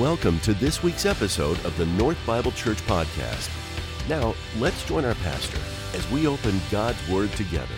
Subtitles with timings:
[0.00, 3.50] Welcome to this week's episode of the North Bible Church Podcast.
[4.08, 5.58] Now, let's join our pastor
[5.94, 7.74] as we open God's Word together.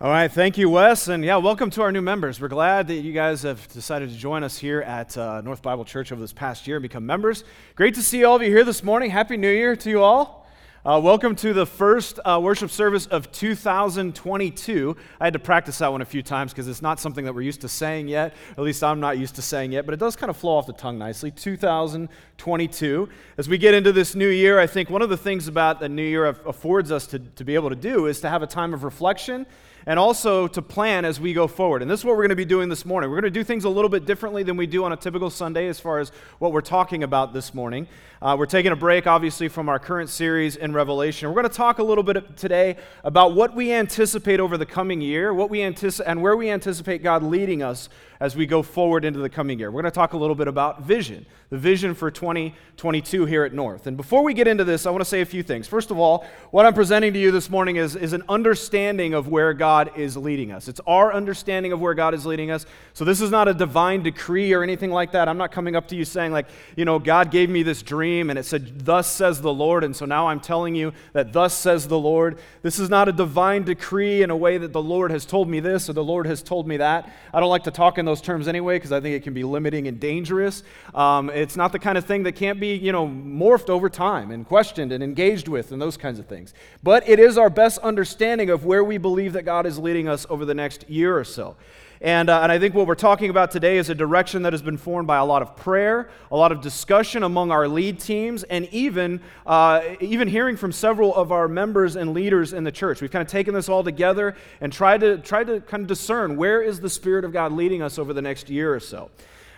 [0.00, 1.06] All right, thank you, Wes.
[1.06, 2.40] And yeah, welcome to our new members.
[2.40, 5.84] We're glad that you guys have decided to join us here at uh, North Bible
[5.84, 7.44] Church over this past year and become members.
[7.76, 9.12] Great to see all of you here this morning.
[9.12, 10.39] Happy New Year to you all.
[10.82, 14.96] Uh, welcome to the first uh, worship service of 2022.
[15.20, 17.42] I had to practice that one a few times because it's not something that we're
[17.42, 18.34] used to saying yet.
[18.52, 20.66] At least I'm not used to saying yet, but it does kind of flow off
[20.66, 21.30] the tongue nicely.
[21.32, 23.10] 2022.
[23.36, 25.88] As we get into this new year, I think one of the things about the
[25.90, 28.72] new year affords us to, to be able to do is to have a time
[28.72, 29.44] of reflection
[29.86, 31.82] and also to plan as we go forward.
[31.82, 33.10] And this is what we're going to be doing this morning.
[33.10, 35.30] We're going to do things a little bit differently than we do on a typical
[35.30, 37.86] Sunday as far as what we're talking about this morning.
[38.22, 41.28] Uh, we're taking a break, obviously, from our current series in Revelation.
[41.28, 45.00] We're going to talk a little bit today about what we anticipate over the coming
[45.00, 47.88] year, what we anticipate, and where we anticipate God leading us
[48.20, 49.70] as we go forward into the coming year.
[49.70, 53.54] We're going to talk a little bit about vision, the vision for 2022 here at
[53.54, 53.86] North.
[53.86, 55.66] And before we get into this, I want to say a few things.
[55.66, 59.28] First of all, what I'm presenting to you this morning is, is an understanding of
[59.28, 60.68] where God is leading us.
[60.68, 62.66] It's our understanding of where God is leading us.
[62.92, 65.26] So this is not a divine decree or anything like that.
[65.26, 66.46] I'm not coming up to you saying, like,
[66.76, 69.82] you know, God gave me this dream and it said, Thus says the Lord.
[69.82, 72.38] And so now I'm telling you that thus says the Lord.
[72.60, 75.60] This is not a divine decree in a way that the Lord has told me
[75.60, 77.10] this or the Lord has told me that.
[77.32, 79.44] I don't like to talk in those terms anyway because I think it can be
[79.44, 80.62] limiting and dangerous.
[80.94, 84.30] Um, it's not the kind of thing that can't be, you know, morphed over time
[84.30, 86.52] and questioned and engaged with and those kinds of things.
[86.82, 90.26] But it is our best understanding of where we believe that God is leading us
[90.28, 91.56] over the next year or so.
[92.02, 94.62] And, uh, and I think what we're talking about today is a direction that has
[94.62, 98.42] been formed by a lot of prayer, a lot of discussion among our lead teams,
[98.44, 103.02] and even, uh, even hearing from several of our members and leaders in the church.
[103.02, 106.38] We've kind of taken this all together and tried to, tried to kind of discern
[106.38, 109.10] where is the Spirit of God leading us over the next year or so.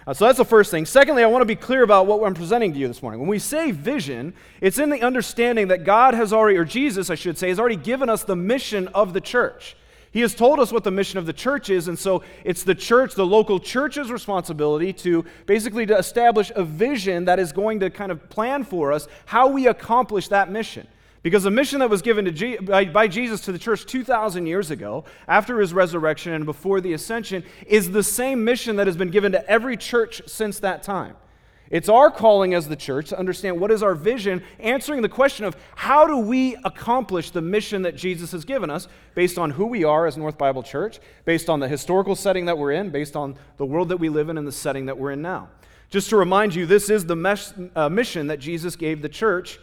[0.05, 0.85] Uh, so that's the first thing.
[0.85, 3.21] Secondly, I want to be clear about what I'm presenting to you this morning.
[3.21, 7.15] When we say vision, it's in the understanding that God has already, or Jesus, I
[7.15, 9.77] should say, has already given us the mission of the church.
[10.13, 12.75] He has told us what the mission of the church is, and so it's the
[12.75, 17.89] church, the local church's responsibility to basically to establish a vision that is going to
[17.89, 20.87] kind of plan for us how we accomplish that mission.
[21.23, 24.71] Because the mission that was given to by, by Jesus to the church 2,000 years
[24.71, 29.11] ago, after his resurrection and before the ascension, is the same mission that has been
[29.11, 31.17] given to every church since that time.
[31.73, 35.47] It's our calling as the church to understand what is our vision, answering the question
[35.47, 39.65] of how do we accomplish the mission that Jesus has given us based on who
[39.65, 43.17] we are as North Bible Church, based on the historical setting that we're in, based
[43.17, 45.49] on the world that we live in and the setting that we're in now.
[45.89, 49.59] Just to remind you, this is the mes- uh, mission that Jesus gave the church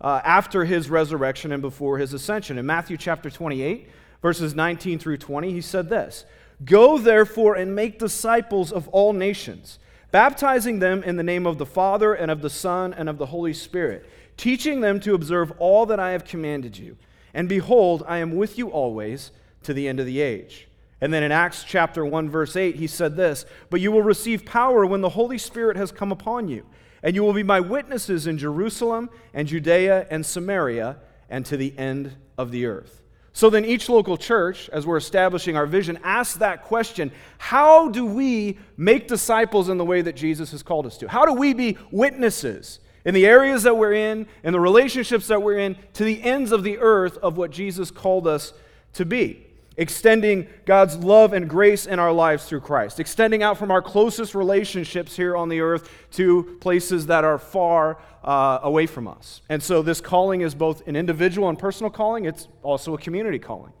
[0.00, 2.56] uh, after his resurrection and before his ascension.
[2.56, 3.86] In Matthew chapter 28,
[4.22, 6.24] verses 19 through 20, he said this
[6.64, 9.78] Go therefore and make disciples of all nations
[10.10, 13.26] baptizing them in the name of the Father and of the Son and of the
[13.26, 14.06] Holy Spirit,
[14.36, 16.96] teaching them to observe all that I have commanded you.
[17.32, 19.30] And behold, I am with you always
[19.62, 20.68] to the end of the age.
[21.00, 24.44] And then in Acts chapter 1 verse 8 he said this, "But you will receive
[24.44, 26.66] power when the Holy Spirit has come upon you,
[27.02, 30.98] and you will be my witnesses in Jerusalem and Judea and Samaria
[31.30, 32.99] and to the end of the earth."
[33.32, 38.04] So then, each local church, as we're establishing our vision, asks that question How do
[38.04, 41.08] we make disciples in the way that Jesus has called us to?
[41.08, 45.42] How do we be witnesses in the areas that we're in, in the relationships that
[45.42, 48.52] we're in, to the ends of the earth of what Jesus called us
[48.94, 49.46] to be?
[49.80, 54.34] Extending God's love and grace in our lives through Christ, extending out from our closest
[54.34, 59.40] relationships here on the earth to places that are far uh, away from us.
[59.48, 63.38] And so, this calling is both an individual and personal calling, it's also a community
[63.38, 63.72] calling.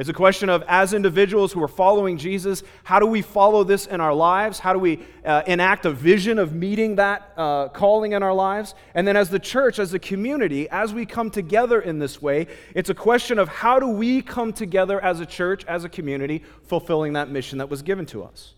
[0.00, 3.84] It's a question of, as individuals who are following Jesus, how do we follow this
[3.84, 4.58] in our lives?
[4.58, 8.74] How do we uh, enact a vision of meeting that uh, calling in our lives?
[8.94, 12.46] And then, as the church, as a community, as we come together in this way,
[12.74, 16.44] it's a question of how do we come together as a church, as a community,
[16.62, 18.54] fulfilling that mission that was given to us.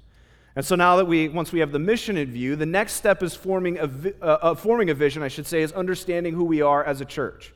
[0.55, 3.21] And so now that we, once we have the mission in view, the next step
[3.21, 3.91] is forming a,
[4.23, 7.05] uh, uh, forming a vision, I should say, is understanding who we are as a
[7.05, 7.53] church.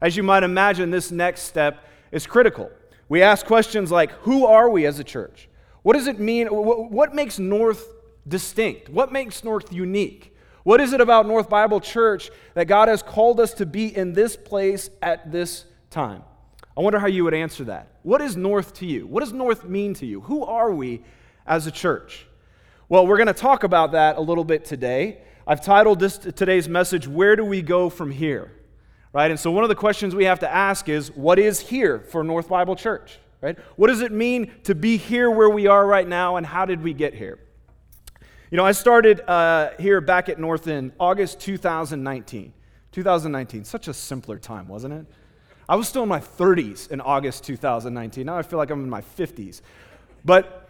[0.00, 2.70] As you might imagine, this next step is critical.
[3.08, 5.48] We ask questions like Who are we as a church?
[5.82, 6.46] What does it mean?
[6.48, 7.86] What makes North
[8.26, 8.88] distinct?
[8.88, 10.34] What makes North unique?
[10.62, 14.14] What is it about North Bible Church that God has called us to be in
[14.14, 16.22] this place at this time?
[16.76, 17.88] I wonder how you would answer that.
[18.02, 19.06] What is North to you?
[19.06, 20.22] What does North mean to you?
[20.22, 21.02] Who are we
[21.46, 22.26] as a church?
[22.88, 25.18] Well, we're going to talk about that a little bit today.
[25.46, 28.50] I've titled this today's message Where do we go from here?
[29.14, 29.30] Right?
[29.30, 32.22] And so one of the questions we have to ask is what is here for
[32.22, 33.18] North Bible Church?
[33.44, 33.58] right?
[33.76, 36.82] What does it mean to be here where we are right now, and how did
[36.82, 37.38] we get here?
[38.50, 42.54] You know, I started uh, here back at North in August 2019.
[42.92, 45.06] 2019, such a simpler time, wasn't it?
[45.68, 48.24] I was still in my 30s in August 2019.
[48.24, 49.60] Now I feel like I'm in my 50s.
[50.24, 50.66] But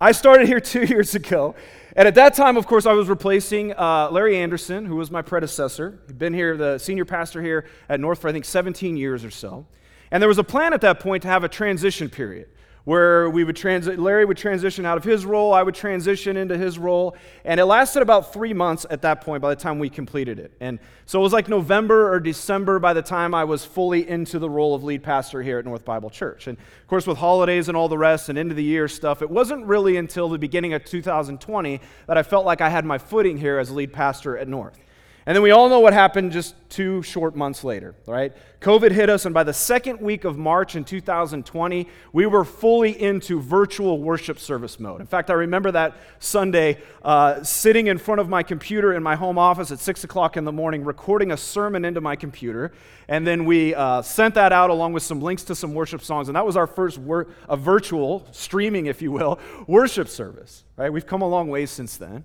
[0.00, 1.54] I started here two years ago.
[2.00, 5.20] And at that time, of course, I was replacing uh, Larry Anderson, who was my
[5.20, 5.98] predecessor.
[6.06, 9.30] He'd been here, the senior pastor here at North for, I think, 17 years or
[9.30, 9.66] so.
[10.10, 12.48] And there was a plan at that point to have a transition period
[12.84, 16.56] where we would transit larry would transition out of his role i would transition into
[16.56, 19.88] his role and it lasted about three months at that point by the time we
[19.88, 20.52] completed it.
[20.60, 24.38] And so it was like november or december by the time i was fully into
[24.38, 26.46] the role of lead pastor here at north bible church.
[26.46, 29.22] And of course with holidays and all the rest and end of the year stuff
[29.22, 32.98] it wasn't really until the beginning of 2020 that i felt like i had my
[32.98, 34.78] footing here as lead pastor at north
[35.26, 38.32] and then we all know what happened just two short months later, right?
[38.60, 43.00] COVID hit us, and by the second week of March in 2020, we were fully
[43.00, 45.00] into virtual worship service mode.
[45.00, 49.14] In fact, I remember that Sunday uh, sitting in front of my computer in my
[49.14, 52.72] home office at 6 o'clock in the morning, recording a sermon into my computer.
[53.08, 56.28] And then we uh, sent that out along with some links to some worship songs.
[56.28, 60.92] And that was our first wor- a virtual, streaming, if you will, worship service, right?
[60.92, 62.24] We've come a long way since then.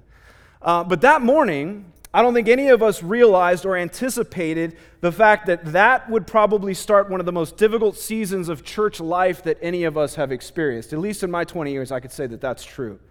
[0.61, 5.47] Uh, but that morning, I don't think any of us realized or anticipated the fact
[5.47, 9.57] that that would probably start one of the most difficult seasons of church life that
[9.61, 10.93] any of us have experienced.
[10.93, 13.01] At least in my 20 years, I could say that that's true.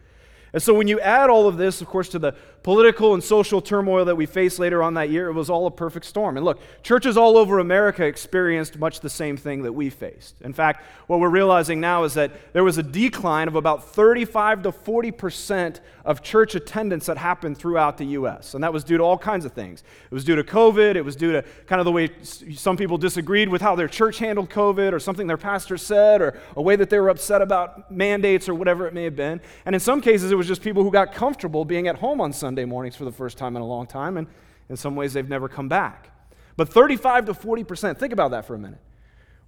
[0.55, 2.35] And so when you add all of this, of course, to the
[2.65, 5.71] political and social turmoil that we faced later on that year, it was all a
[5.71, 6.39] perfect storm.
[6.39, 10.41] And look, churches all over America experienced much the same thing that we faced.
[10.41, 14.63] In fact, what we're realizing now is that there was a decline of about 35
[14.63, 18.55] to 40 percent of church attendance that happened throughout the U.S.
[18.55, 19.83] And that was due to all kinds of things.
[20.11, 22.97] It was due to COVID, it was due to kind of the way some people
[22.97, 26.77] disagreed with how their church handled COVID, or something their pastor said, or a way
[26.77, 29.41] that they were upset about mandates, or whatever it may have been.
[29.67, 32.33] And in some cases, it was just people who got comfortable being at home on
[32.33, 34.29] Sunday mornings for the first time in a long time, and
[34.69, 36.11] in some ways, they've never come back.
[36.57, 38.81] But 35 to 40%, think about that for a minute,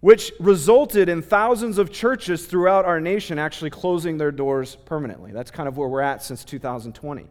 [0.01, 5.31] which resulted in thousands of churches throughout our nation actually closing their doors permanently.
[5.31, 7.27] That's kind of where we're at since 2020.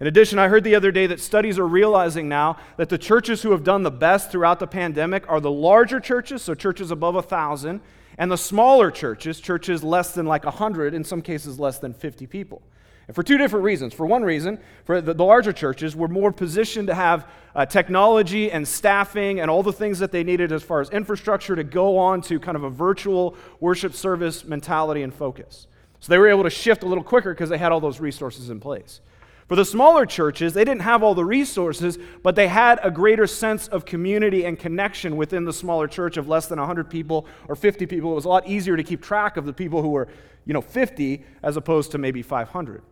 [0.00, 3.42] In addition, I heard the other day that studies are realizing now that the churches
[3.42, 7.16] who have done the best throughout the pandemic are the larger churches, so churches above
[7.16, 7.82] a 1,000,
[8.16, 12.26] and the smaller churches, churches less than like 100, in some cases less than 50
[12.26, 12.62] people.
[13.10, 13.92] And for two different reasons.
[13.92, 17.26] For one reason, for the, the larger churches were more positioned to have
[17.56, 21.56] uh, technology and staffing and all the things that they needed as far as infrastructure
[21.56, 25.66] to go on to kind of a virtual worship service mentality and focus.
[25.98, 28.48] So they were able to shift a little quicker because they had all those resources
[28.48, 29.00] in place.
[29.48, 33.26] For the smaller churches, they didn't have all the resources, but they had a greater
[33.26, 37.56] sense of community and connection within the smaller church of less than 100 people or
[37.56, 38.12] 50 people.
[38.12, 40.06] It was a lot easier to keep track of the people who were,
[40.44, 42.84] you know, 50 as opposed to maybe 500.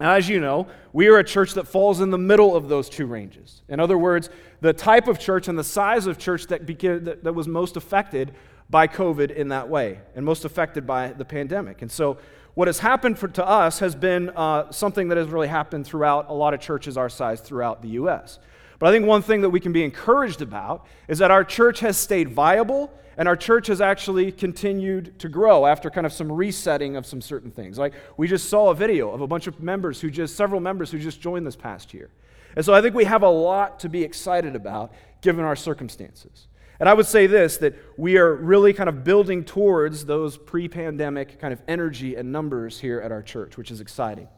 [0.00, 2.88] Now, as you know, we are a church that falls in the middle of those
[2.88, 3.60] two ranges.
[3.68, 4.30] In other words,
[4.62, 7.76] the type of church and the size of church that, began, that, that was most
[7.76, 8.32] affected
[8.70, 11.82] by COVID in that way and most affected by the pandemic.
[11.82, 12.16] And so,
[12.54, 16.28] what has happened for, to us has been uh, something that has really happened throughout
[16.28, 18.40] a lot of churches our size throughout the U.S.
[18.80, 21.80] But I think one thing that we can be encouraged about is that our church
[21.80, 26.32] has stayed viable and our church has actually continued to grow after kind of some
[26.32, 27.78] resetting of some certain things.
[27.78, 30.90] Like we just saw a video of a bunch of members who just, several members
[30.90, 32.08] who just joined this past year.
[32.56, 36.48] And so I think we have a lot to be excited about given our circumstances.
[36.80, 40.68] And I would say this that we are really kind of building towards those pre
[40.68, 44.28] pandemic kind of energy and numbers here at our church, which is exciting.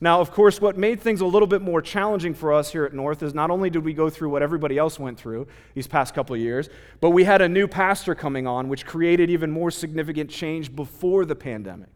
[0.00, 2.92] Now, of course, what made things a little bit more challenging for us here at
[2.92, 6.14] North is not only did we go through what everybody else went through these past
[6.14, 6.68] couple of years,
[7.00, 11.24] but we had a new pastor coming on, which created even more significant change before
[11.24, 11.88] the pandemic.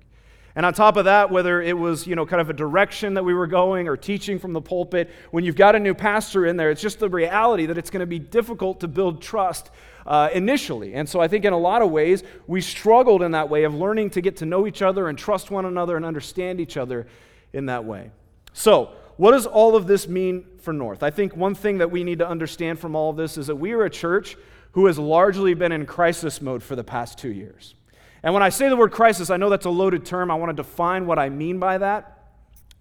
[0.55, 3.25] And on top of that, whether it was, you know, kind of a direction that
[3.25, 6.57] we were going or teaching from the pulpit, when you've got a new pastor in
[6.57, 9.71] there, it's just the reality that it's going to be difficult to build trust
[10.07, 10.95] uh, initially.
[10.95, 13.75] And so I think in a lot of ways, we struggled in that way of
[13.75, 17.07] learning to get to know each other and trust one another and understand each other
[17.53, 18.11] in that way.
[18.53, 21.03] So, what does all of this mean for North?
[21.03, 23.57] I think one thing that we need to understand from all of this is that
[23.57, 24.37] we are a church
[24.73, 27.75] who has largely been in crisis mode for the past two years.
[28.23, 30.31] And when I say the word crisis, I know that's a loaded term.
[30.31, 32.19] I want to define what I mean by that.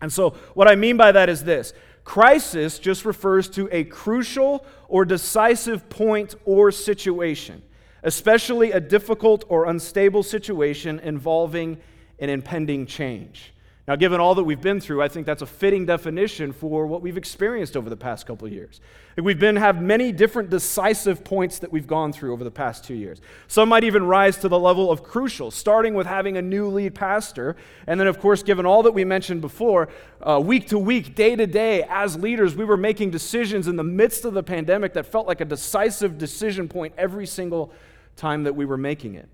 [0.02, 1.74] And so, what I mean by that is this
[2.04, 7.62] crisis just refers to a crucial or decisive point or situation,
[8.04, 11.78] especially a difficult or unstable situation involving
[12.20, 13.54] an impending change.
[13.92, 17.02] Now, given all that we've been through, I think that's a fitting definition for what
[17.02, 18.80] we've experienced over the past couple years.
[19.18, 22.94] We've been have many different decisive points that we've gone through over the past two
[22.94, 23.20] years.
[23.50, 26.96] Some might even rise to the level of crucial, starting with having a new lead
[26.96, 29.90] pastor, and then, of course, given all that we mentioned before,
[30.22, 33.84] uh, week to week, day to day, as leaders, we were making decisions in the
[33.84, 37.74] midst of the pandemic that felt like a decisive decision point every single
[38.16, 39.28] time that we were making it.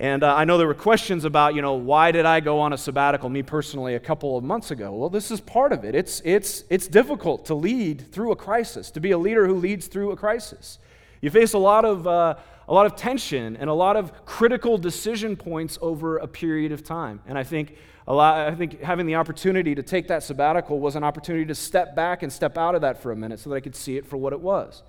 [0.00, 2.72] And uh, I know there were questions about, you know, why did I go on
[2.72, 4.94] a sabbatical, me personally, a couple of months ago?
[4.94, 5.94] Well, this is part of it.
[5.94, 9.88] It's, it's, it's difficult to lead through a crisis, to be a leader who leads
[9.88, 10.78] through a crisis.
[11.20, 14.78] You face a lot of, uh, a lot of tension and a lot of critical
[14.78, 17.20] decision points over a period of time.
[17.26, 17.76] And I think,
[18.08, 21.54] a lot, I think having the opportunity to take that sabbatical was an opportunity to
[21.54, 23.98] step back and step out of that for a minute so that I could see
[23.98, 24.82] it for what it was.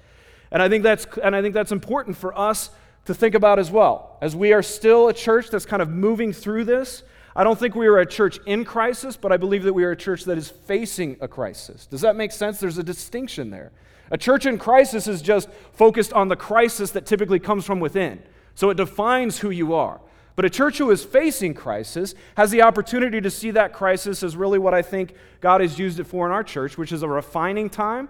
[0.51, 2.69] And I think that's, and I think that's important for us
[3.11, 4.17] to think about as well.
[4.21, 7.03] As we are still a church that's kind of moving through this,
[7.35, 9.91] I don't think we are a church in crisis, but I believe that we are
[9.91, 11.85] a church that is facing a crisis.
[11.85, 12.59] Does that make sense?
[12.59, 13.71] There's a distinction there.
[14.11, 18.21] A church in crisis is just focused on the crisis that typically comes from within.
[18.55, 20.01] So it defines who you are.
[20.35, 24.35] But a church who is facing crisis has the opportunity to see that crisis as
[24.35, 27.07] really what I think God has used it for in our church, which is a
[27.07, 28.09] refining time,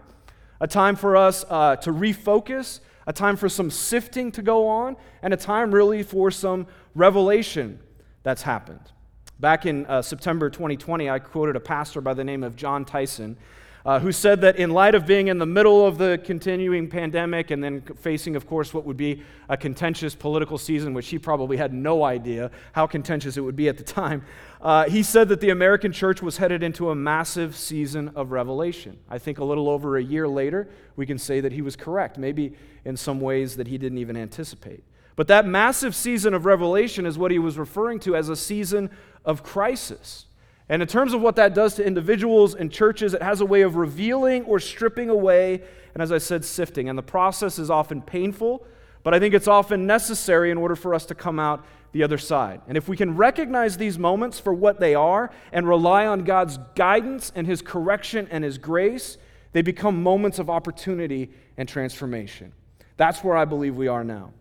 [0.60, 4.96] a time for us uh, to refocus, a time for some sifting to go on,
[5.22, 7.80] and a time really for some revelation
[8.24, 8.92] that's happened.
[9.40, 13.38] Back in uh, September 2020, I quoted a pastor by the name of Jon Tyson
[13.86, 17.52] uh, who said that in light of being in the middle of the continuing pandemic
[17.52, 21.58] and then facing, of course, what would be a contentious political season, which he probably
[21.58, 24.24] had no idea how contentious it would be at the time,
[24.62, 28.98] uh, he said that the American church was headed into a massive season of revelation.
[29.10, 32.18] I think a little over a year later, we can say that he was correct,
[32.18, 32.54] maybe
[32.86, 34.84] in some ways that he didn't even anticipate.
[35.16, 38.90] But that massive season of revelation is what he was referring to as a season
[39.26, 40.26] of crisis.
[40.70, 43.62] And in terms of what that does to individuals and churches, it has a way
[43.62, 45.62] of revealing or stripping away,
[45.94, 46.88] and as I said, sifting.
[46.88, 48.66] And the process is often painful,
[49.04, 52.18] but I think it's often necessary in order for us to come out the other
[52.18, 52.62] side.
[52.68, 56.58] And if we can recognize these moments for what they are and rely on God's
[56.76, 59.18] guidance and His correction and His grace,
[59.52, 62.54] they become moments of opportunity and transformation.
[62.98, 64.32] That's where I believe we are now.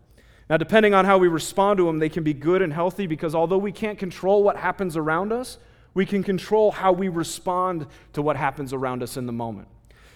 [0.48, 3.34] Now, depending on how we respond to them, they can be good and healthy because
[3.34, 5.58] although we can't control what happens around us,
[5.94, 9.68] we can control how we respond to what happens around us in the moment.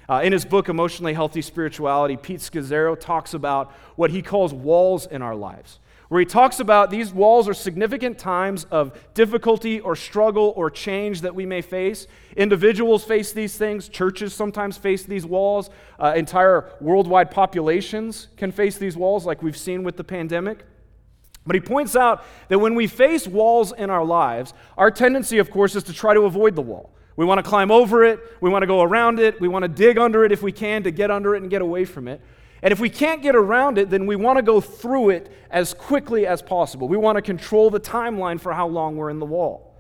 [0.09, 5.07] Uh, in his book, Emotionally Healthy Spirituality, Pete Scazzero talks about what he calls walls
[5.07, 9.97] in our lives, where he talks about these walls are significant times of difficulty or
[9.97, 12.07] struggle or change that we may face.
[12.37, 18.77] Individuals face these things, churches sometimes face these walls, uh, entire worldwide populations can face
[18.77, 20.67] these walls, like we've seen with the pandemic.
[21.47, 25.51] But he points out that when we face walls in our lives, our tendency, of
[25.51, 26.91] course, is to try to avoid the wall.
[27.17, 29.69] We want to climb over it, we want to go around it, we want to
[29.69, 32.21] dig under it if we can to get under it and get away from it.
[32.63, 35.75] And if we can't get around it, then we want to go through it as
[35.75, 36.89] quickly as possible.
[36.89, 39.75] We want to control the timeline for how long we're in the wall.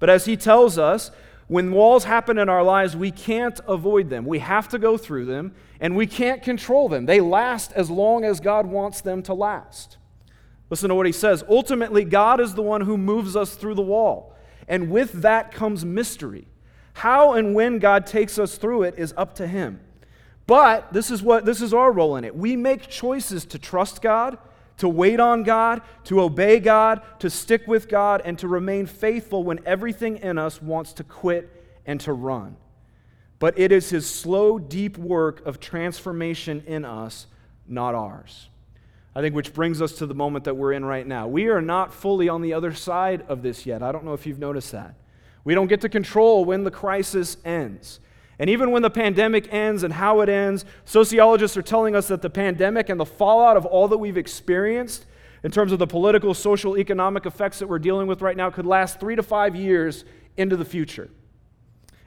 [0.00, 1.12] But as he tells us,
[1.48, 4.26] when walls happen in our lives, we can't avoid them.
[4.26, 7.06] We have to go through them, and we can't control them.
[7.06, 9.96] They last as long as God wants them to last.
[10.68, 11.44] Listen to what he says.
[11.48, 14.34] Ultimately, God is the one who moves us through the wall.
[14.68, 16.48] And with that comes mystery.
[16.94, 19.80] How and when God takes us through it is up to him.
[20.46, 22.34] But this is what this is our role in it.
[22.34, 24.38] We make choices to trust God,
[24.78, 29.44] to wait on God, to obey God, to stick with God, and to remain faithful
[29.44, 31.50] when everything in us wants to quit
[31.84, 32.56] and to run.
[33.38, 37.26] But it is his slow, deep work of transformation in us,
[37.66, 38.48] not ours.
[39.16, 41.26] I think which brings us to the moment that we're in right now.
[41.26, 43.82] We are not fully on the other side of this yet.
[43.82, 44.94] I don't know if you've noticed that.
[45.42, 47.98] We don't get to control when the crisis ends.
[48.38, 52.20] And even when the pandemic ends and how it ends, sociologists are telling us that
[52.20, 55.06] the pandemic and the fallout of all that we've experienced
[55.42, 58.66] in terms of the political, social, economic effects that we're dealing with right now could
[58.66, 60.04] last three to five years
[60.36, 61.08] into the future.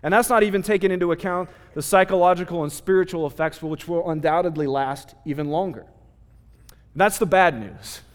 [0.03, 4.67] And that's not even taking into account the psychological and spiritual effects, which will undoubtedly
[4.67, 5.87] last even longer.
[6.95, 8.01] That's the bad news.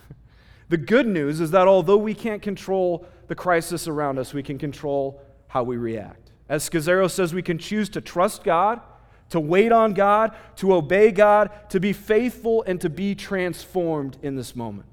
[0.71, 4.59] The good news is that although we can't control the crisis around us, we can
[4.59, 6.33] control how we react.
[6.49, 8.81] As Scazzero says, we can choose to trust God,
[9.29, 14.37] to wait on God, to obey God, to be faithful, and to be transformed in
[14.37, 14.89] this moment.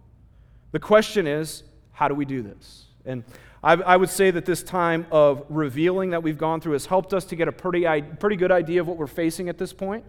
[0.72, 2.86] The question is, how do we do this?
[3.06, 3.24] And
[3.64, 7.14] I, I, would say that this time of revealing that we've gone through has helped
[7.14, 7.86] us to get a pretty,
[8.20, 10.04] pretty good idea of what we're facing at this point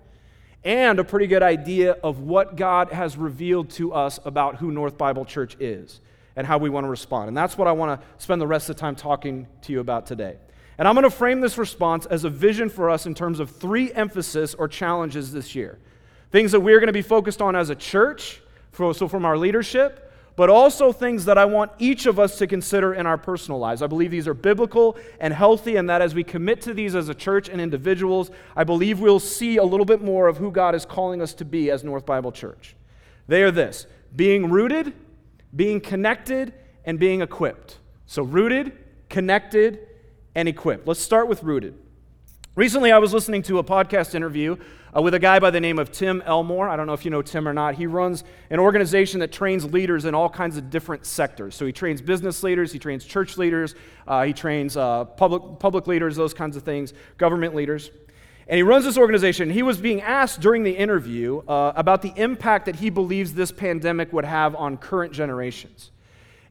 [0.65, 4.97] and a pretty good idea of what God has revealed to us about who North
[4.97, 6.01] Bible Church is.
[6.37, 7.29] and how we want to respond.
[7.29, 9.81] And that's what I want to spend the rest of the time talking to you
[9.81, 10.37] about today.
[10.79, 13.51] And I'm going to frame this response as a vision for us in terms of
[13.51, 15.79] three emphasis or challenges this year.
[16.31, 18.41] Things that we're going to be focused on as a church,
[18.75, 22.95] so from our leadership, but also things that I want each of us to consider
[22.95, 23.83] in our personal lives.
[23.83, 27.09] I believe these are biblical and healthy, and that as we commit to these as
[27.09, 30.75] a church and individuals, I believe we'll see a little bit more of who God
[30.75, 32.77] is calling us to be as North Bible Church.
[33.29, 34.93] They are this being rooted,
[35.55, 36.53] being connected,
[36.85, 37.79] and being equipped.
[38.07, 38.73] So, rooted,
[39.09, 39.81] connected,
[40.35, 40.87] and equipped.
[40.87, 41.79] Let's start with rooted.
[42.55, 44.57] Recently, I was listening to a podcast interview
[44.97, 46.69] uh, with a guy by the name of Tim Elmore.
[46.69, 47.75] I don't know if you know Tim or not.
[47.75, 51.55] He runs an organization that trains leaders in all kinds of different sectors.
[51.55, 53.75] So he trains business leaders, he trains church leaders,
[54.07, 57.91] uh, he trains uh, public, public leaders, those kinds of things, government leaders.
[58.49, 59.51] And he runs this organization.
[59.51, 63.53] He was being asked during the interview uh, about the impact that he believes this
[63.53, 65.91] pandemic would have on current generations.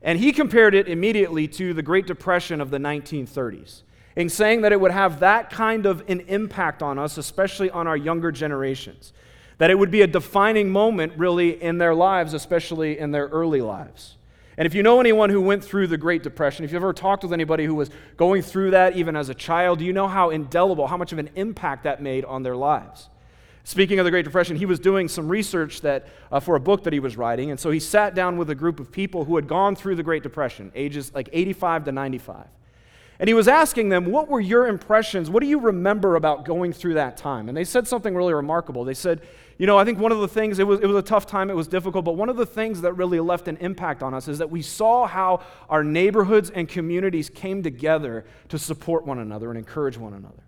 [0.01, 3.83] And he compared it immediately to the Great Depression of the 1930s
[4.15, 7.87] in saying that it would have that kind of an impact on us, especially on
[7.87, 9.13] our younger generations.
[9.57, 13.61] That it would be a defining moment, really, in their lives, especially in their early
[13.61, 14.17] lives.
[14.57, 17.23] And if you know anyone who went through the Great Depression, if you've ever talked
[17.23, 20.87] with anybody who was going through that even as a child, you know how indelible,
[20.87, 23.09] how much of an impact that made on their lives.
[23.63, 26.83] Speaking of the Great Depression, he was doing some research that, uh, for a book
[26.83, 29.35] that he was writing, and so he sat down with a group of people who
[29.35, 32.47] had gone through the Great Depression, ages like 85 to 95.
[33.21, 35.29] And he was asking them, What were your impressions?
[35.29, 37.49] What do you remember about going through that time?
[37.49, 38.83] And they said something really remarkable.
[38.83, 39.21] They said,
[39.59, 41.51] You know, I think one of the things, it was, it was a tough time,
[41.51, 44.27] it was difficult, but one of the things that really left an impact on us
[44.27, 49.51] is that we saw how our neighborhoods and communities came together to support one another
[49.51, 50.43] and encourage one another.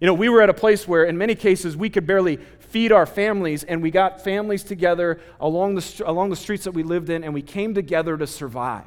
[0.00, 2.92] You know, we were at a place where, in many cases, we could barely feed
[2.92, 7.10] our families, and we got families together along the, along the streets that we lived
[7.10, 8.86] in, and we came together to survive.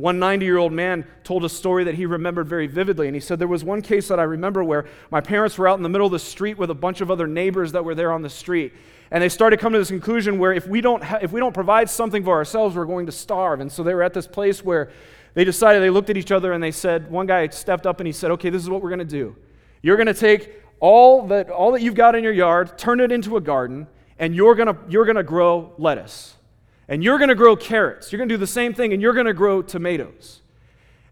[0.00, 3.06] One 90 year old man told a story that he remembered very vividly.
[3.06, 5.76] And he said, There was one case that I remember where my parents were out
[5.76, 8.10] in the middle of the street with a bunch of other neighbors that were there
[8.10, 8.72] on the street.
[9.10, 11.52] And they started coming to this conclusion where if we don't, ha- if we don't
[11.52, 13.60] provide something for ourselves, we're going to starve.
[13.60, 14.90] And so they were at this place where
[15.34, 18.06] they decided, they looked at each other and they said, One guy stepped up and
[18.06, 19.36] he said, Okay, this is what we're going to do.
[19.82, 23.12] You're going to take all that, all that you've got in your yard, turn it
[23.12, 23.86] into a garden,
[24.18, 26.36] and you're going to, you're going to grow lettuce
[26.90, 28.10] and you're going to grow carrots.
[28.10, 30.42] You're going to do the same thing, and you're going to grow tomatoes.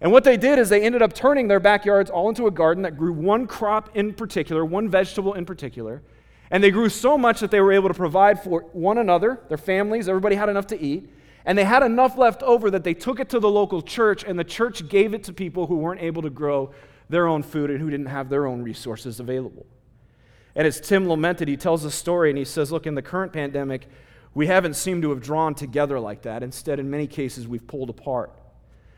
[0.01, 2.83] And what they did is they ended up turning their backyards all into a garden
[2.83, 6.03] that grew one crop in particular, one vegetable in particular.
[6.51, 9.57] And they grew so much that they were able to provide for one another, their
[9.57, 11.11] families, everybody had enough to eat.
[11.45, 14.37] And they had enough left over that they took it to the local church, and
[14.37, 16.73] the church gave it to people who weren't able to grow
[17.09, 19.65] their own food and who didn't have their own resources available.
[20.57, 23.33] And as Tim lamented, he tells a story and he says, Look, in the current
[23.33, 23.89] pandemic,
[24.39, 26.45] we haven't seemed to have drawn together like that.
[26.45, 28.39] Instead, in many cases, we've pulled apart.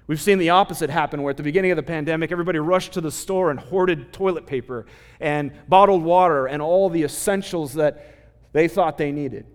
[0.06, 3.00] We've seen the opposite happen where at the beginning of the pandemic, everybody rushed to
[3.00, 4.84] the store and hoarded toilet paper
[5.18, 8.04] and bottled water and all the essentials that
[8.52, 9.46] they thought they needed.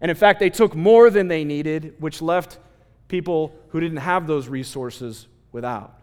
[0.00, 2.60] And in fact, they took more than they needed, which left
[3.08, 5.98] people who didn't have those resources without.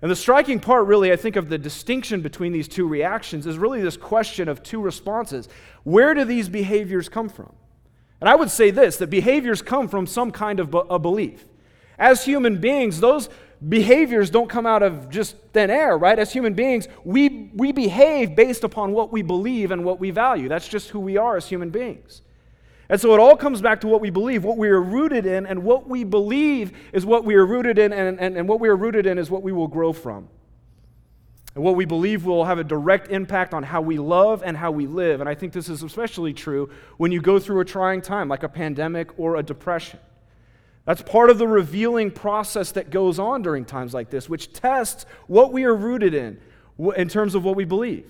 [0.00, 3.58] And the striking part, really, I think, of the distinction between these two reactions is
[3.58, 5.50] really this question of two responses.
[5.82, 7.52] Where do these behaviors come from?
[8.20, 11.44] And I would say this that behaviors come from some kind of a belief.
[11.98, 13.28] As human beings, those
[13.66, 16.18] behaviors don't come out of just thin air, right?
[16.18, 20.48] As human beings, we, we behave based upon what we believe and what we value.
[20.48, 22.22] That's just who we are as human beings.
[22.88, 25.44] And so it all comes back to what we believe, what we are rooted in,
[25.44, 28.68] and what we believe is what we are rooted in, and, and, and what we
[28.68, 30.28] are rooted in is what we will grow from.
[31.58, 34.70] And what we believe will have a direct impact on how we love and how
[34.70, 35.18] we live.
[35.18, 38.44] And I think this is especially true when you go through a trying time, like
[38.44, 39.98] a pandemic or a depression.
[40.84, 45.04] That's part of the revealing process that goes on during times like this, which tests
[45.26, 46.40] what we are rooted in
[46.96, 48.08] in terms of what we believe.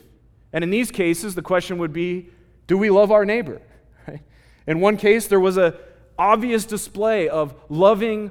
[0.52, 2.28] And in these cases, the question would be
[2.66, 3.62] do we love our neighbor?
[4.66, 5.72] In one case, there was an
[6.18, 8.30] obvious display of loving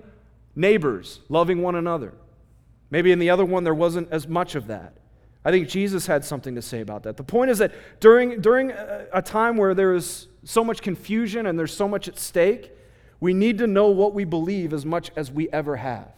[0.55, 2.13] neighbors, loving one another.
[2.91, 4.96] Maybe in the other one, there wasn't as much of that.
[5.47, 7.15] I think Jesus had something to say about that.
[7.15, 11.57] The point is that during, during a time where there is so much confusion and
[11.57, 12.69] there's so much at stake,
[13.21, 16.11] we need to know what we believe as much as we ever have.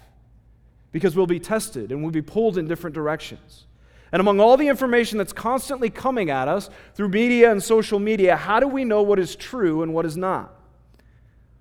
[0.91, 3.67] Because we'll be tested and we'll be pulled in different directions.
[4.11, 8.35] And among all the information that's constantly coming at us through media and social media,
[8.35, 10.55] how do we know what is true and what is not?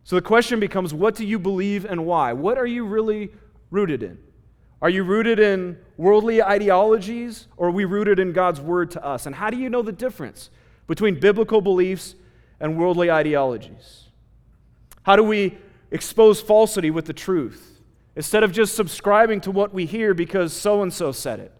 [0.04, 2.32] So the question becomes what do you believe and why?
[2.32, 3.28] What are you really
[3.70, 4.20] rooted in?
[4.80, 9.26] Are you rooted in worldly ideologies or are we rooted in God's word to us?
[9.26, 10.50] And how do you know the difference
[10.86, 12.14] between biblical beliefs
[12.60, 14.04] and worldly ideologies?
[15.02, 15.58] How do we
[15.90, 17.80] expose falsity with the truth
[18.14, 21.52] instead of just subscribing to what we hear because so and so said it,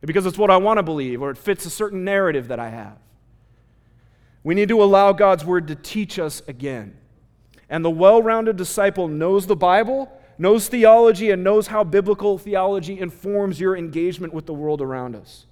[0.00, 2.70] because it's what I want to believe or it fits a certain narrative that I
[2.70, 2.96] have.
[4.42, 6.96] We need to allow God's word to teach us again.
[7.68, 12.98] And the well rounded disciple knows the Bible, knows theology, and knows how biblical theology
[12.98, 15.46] informs your engagement with the world around us.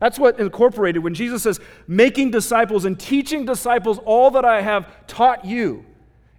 [0.00, 5.06] That's what incorporated when Jesus says, making disciples and teaching disciples all that I have
[5.06, 5.84] taught you.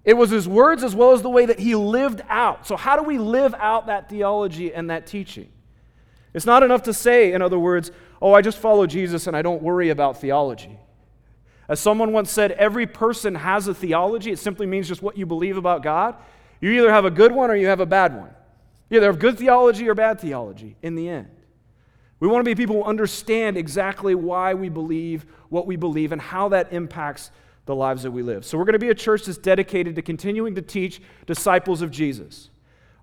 [0.04, 2.66] It was his words as well as the way that he lived out.
[2.66, 5.50] So, how do we live out that theology and that teaching?
[6.34, 9.44] It's not enough to say, in other words, oh, I just follow Jesus and I
[9.44, 10.80] don't worry about theology.
[11.68, 14.32] As someone once said, every person has a theology.
[14.32, 16.16] It simply means just what you believe about God.
[16.62, 18.30] You either have a good one or you have a bad one.
[18.90, 21.28] You either have good theology or bad theology in the end.
[22.20, 26.22] We want to be people who understand exactly why we believe what we believe and
[26.22, 27.32] how that impacts
[27.66, 28.46] the lives that we live.
[28.46, 31.90] So, we're going to be a church that's dedicated to continuing to teach disciples of
[31.90, 32.50] Jesus.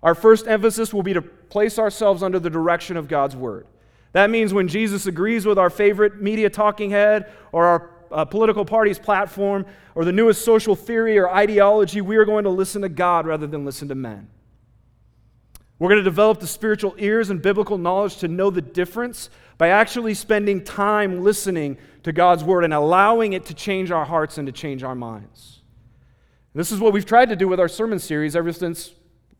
[0.01, 3.67] Our first emphasis will be to place ourselves under the direction of God's Word.
[4.13, 8.65] That means when Jesus agrees with our favorite media talking head or our uh, political
[8.65, 12.89] party's platform or the newest social theory or ideology, we are going to listen to
[12.89, 14.29] God rather than listen to men.
[15.79, 19.69] We're going to develop the spiritual ears and biblical knowledge to know the difference by
[19.69, 24.45] actually spending time listening to God's word and allowing it to change our hearts and
[24.47, 25.61] to change our minds.
[26.53, 28.93] This is what we've tried to do with our sermon series ever since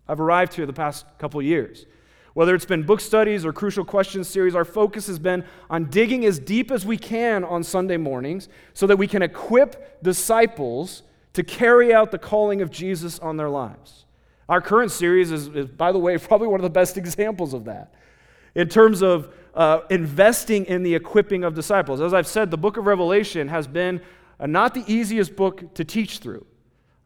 [0.07, 1.85] I've arrived here the past couple years.
[2.33, 6.25] Whether it's been book studies or crucial questions series, our focus has been on digging
[6.25, 11.43] as deep as we can on Sunday mornings so that we can equip disciples to
[11.43, 14.05] carry out the calling of Jesus on their lives.
[14.47, 17.65] Our current series is, is, by the way, probably one of the best examples of
[17.65, 17.93] that
[18.55, 22.01] in terms of uh, investing in the equipping of disciples.
[22.01, 24.01] As I've said, the book of Revelation has been
[24.39, 26.45] uh, not the easiest book to teach through.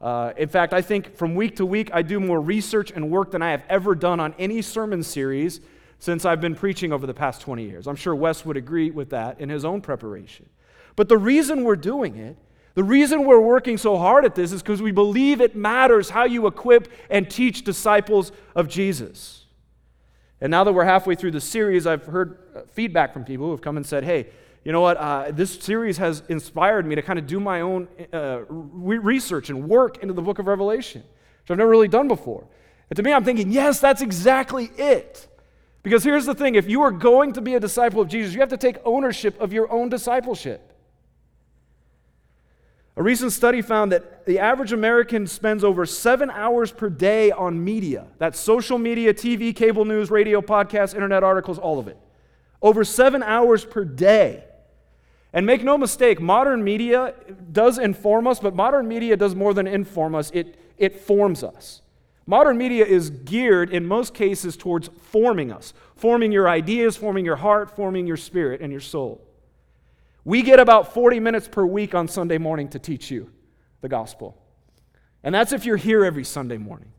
[0.04, 3.32] Uh, in fact, I think from week to week, I do more research and work
[3.32, 5.62] than I have ever done on any sermon series
[5.98, 7.88] since I've been preaching over the past 20 years.
[7.88, 10.50] I'm sure Wes would agree with that in his own preparation.
[10.98, 12.38] But the reason we're doing it
[12.76, 16.24] the reason we're working so hard at this is because we believe it matters how
[16.26, 19.46] you equip and teach disciples of Jesus.
[20.42, 23.52] And now that we're halfway through the series, I've heard uh, feedback from people who
[23.52, 24.28] have come and said, hey,
[24.64, 24.98] you know what?
[24.98, 29.50] Uh, this series has inspired me to kind of do my own uh, re- research
[29.50, 32.48] and work into the book of Revelation, which I've never really done before.
[32.90, 35.28] And to me, I'm thinking, yes, that's exactly it.
[35.84, 38.40] Because here's the thing if you are going to be a disciple of Jesus, you
[38.40, 40.74] have to take ownership of your own discipleship.
[42.96, 47.62] A recent study found that the average American spends over seven hours per day on
[47.62, 48.06] media.
[48.20, 51.98] That's social media, TV, cable news, radio, podcasts, internet articles, all of it.
[52.62, 54.46] Over seven hours per day.
[55.34, 57.16] And make no mistake, modern media
[57.52, 61.82] does inform us, but modern media does more than inform us, it, it forms us.
[62.26, 67.36] Modern media is geared, in most cases, towards forming us, forming your ideas, forming your
[67.36, 69.28] heart, forming your spirit and your soul.
[70.24, 73.30] We get about 40 minutes per week on Sunday morning to teach you
[73.82, 74.38] the gospel.
[75.24, 76.92] And that's if you're here every Sunday morning.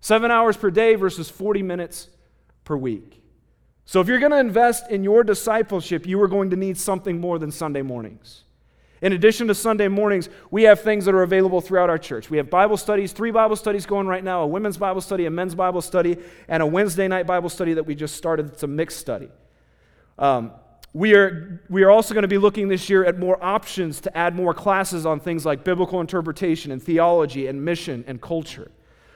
[0.00, 2.08] Seven hours per day versus 40 minutes
[2.64, 3.19] per week.
[3.90, 7.20] So if you're going to invest in your discipleship, you are going to need something
[7.20, 8.44] more than Sunday mornings.
[9.02, 12.30] In addition to Sunday mornings, we have things that are available throughout our church.
[12.30, 15.30] We have Bible studies, three Bible studies going right now a women's Bible study, a
[15.32, 18.50] men's Bible study, and a Wednesday night Bible study that we just started.
[18.52, 19.28] It's a mixed study.
[20.20, 20.52] Um,
[20.92, 24.16] we are, we are also going to be looking this year at more options to
[24.16, 28.70] add more classes on things like biblical interpretation and theology and mission and culture.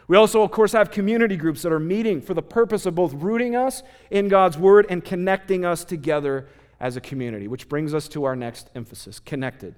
[0.06, 3.14] We also, of course, have community groups that are meeting for the purpose of both
[3.14, 6.46] rooting us in God's Word and connecting us together
[6.78, 9.74] as a community, which brings us to our next emphasis connected.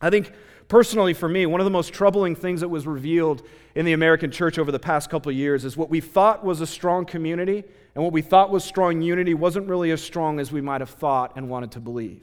[0.00, 0.32] I think
[0.68, 4.30] personally for me, one of the most troubling things that was revealed in the American
[4.30, 7.64] church over the past couple of years is what we thought was a strong community
[7.94, 10.90] and what we thought was strong unity wasn't really as strong as we might have
[10.90, 12.22] thought and wanted to believe.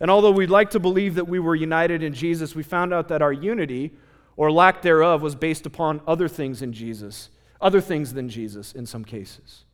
[0.00, 3.08] And although we'd like to believe that we were united in Jesus, we found out
[3.08, 3.92] that our unity,
[4.36, 8.86] or lack thereof, was based upon other things in Jesus, other things than Jesus in
[8.86, 9.64] some cases.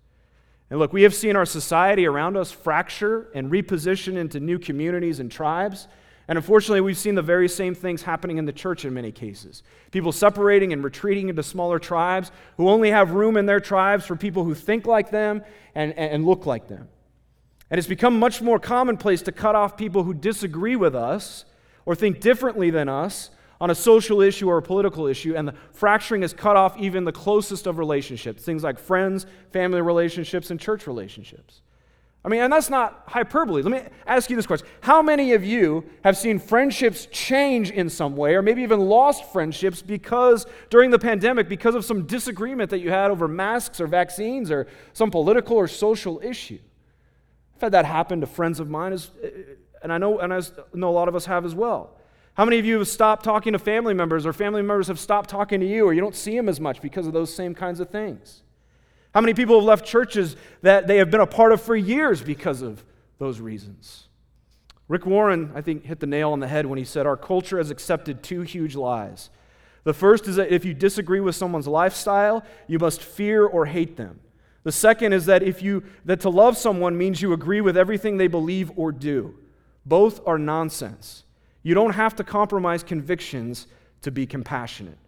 [0.71, 5.19] And look, we have seen our society around us fracture and reposition into new communities
[5.19, 5.89] and tribes.
[6.29, 9.65] And unfortunately, we've seen the very same things happening in the church in many cases.
[9.91, 14.15] People separating and retreating into smaller tribes who only have room in their tribes for
[14.15, 15.43] people who think like them
[15.75, 16.89] and, and look like them.
[17.69, 21.45] And it's become much more commonplace to cut off people who disagree with us
[21.85, 25.55] or think differently than us on a social issue or a political issue, and the
[25.73, 30.59] fracturing has cut off even the closest of relationships, things like friends, family relationships, and
[30.59, 31.61] church relationships.
[32.23, 33.63] I mean, and that's not hyperbole.
[33.63, 37.89] Let me ask you this question How many of you have seen friendships change in
[37.89, 42.71] some way, or maybe even lost friendships because during the pandemic, because of some disagreement
[42.71, 46.59] that you had over masks or vaccines or some political or social issue?
[47.57, 48.99] I've had that happen to friends of mine,
[49.83, 50.41] and I know, and I
[50.75, 51.97] know a lot of us have as well.
[52.35, 55.29] How many of you have stopped talking to family members, or family members have stopped
[55.29, 57.81] talking to you, or you don't see them as much because of those same kinds
[57.81, 58.43] of things?
[59.13, 62.23] How many people have left churches that they have been a part of for years
[62.23, 62.85] because of
[63.19, 64.09] those reasons?
[64.89, 67.59] Rick Warren, I think, hit the nail on the head when he said, Our culture
[67.59, 69.31] has accepted two huge lies.
[69.85, 73.97] The first is that if you disagree with someone's lifestyle, you must fear or hate
[73.97, 74.21] them.
[74.63, 78.17] The second is that if you that to love someone means you agree with everything
[78.17, 79.35] they believe or do.
[79.87, 81.25] Both are nonsense.
[81.63, 83.67] You don't have to compromise convictions
[84.03, 84.99] to be compassionate.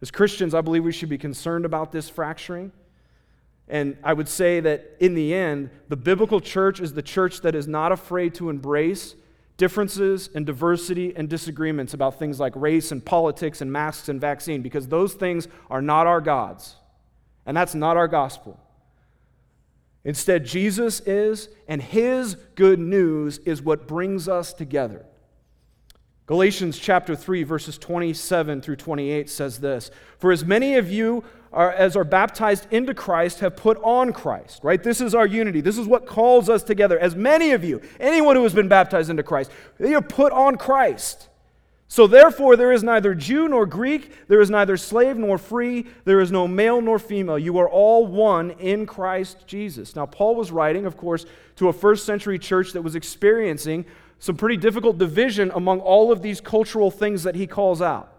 [0.00, 2.72] As Christians, I believe we should be concerned about this fracturing.
[3.68, 7.54] And I would say that in the end, the biblical church is the church that
[7.54, 9.16] is not afraid to embrace
[9.56, 14.62] differences and diversity and disagreements about things like race and politics and masks and vaccine
[14.62, 16.76] because those things are not our gods.
[17.46, 18.60] And that's not our gospel.
[20.04, 25.04] Instead, Jesus is, and his good news is what brings us together.
[26.26, 31.70] Galatians chapter 3, verses 27 through 28 says this For as many of you are,
[31.70, 34.82] as are baptized into Christ have put on Christ, right?
[34.82, 35.60] This is our unity.
[35.60, 36.98] This is what calls us together.
[36.98, 40.56] As many of you, anyone who has been baptized into Christ, they are put on
[40.56, 41.28] Christ.
[41.88, 46.18] So therefore, there is neither Jew nor Greek, there is neither slave nor free, there
[46.18, 47.38] is no male nor female.
[47.38, 49.94] You are all one in Christ Jesus.
[49.94, 53.86] Now, Paul was writing, of course, to a first century church that was experiencing
[54.18, 58.12] some pretty difficult division among all of these cultural things that he calls out.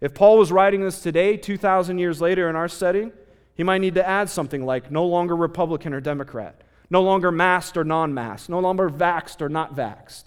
[0.00, 3.12] If Paul was writing this today, 2,000 years later in our setting,
[3.54, 6.60] he might need to add something like no longer Republican or Democrat,
[6.90, 10.24] no longer masked or non masked, no longer vaxed or not vaxed.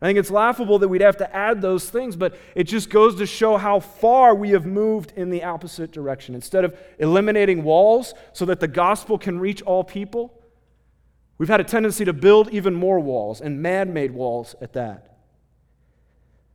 [0.00, 3.16] I think it's laughable that we'd have to add those things, but it just goes
[3.16, 6.36] to show how far we have moved in the opposite direction.
[6.36, 10.37] Instead of eliminating walls so that the gospel can reach all people,
[11.38, 15.18] We've had a tendency to build even more walls, and man made walls at that.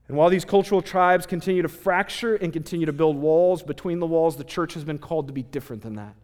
[0.10, 4.06] And while these cultural tribes continue to fracture and continue to build walls between the
[4.06, 6.16] walls, the church has been called to be different than that.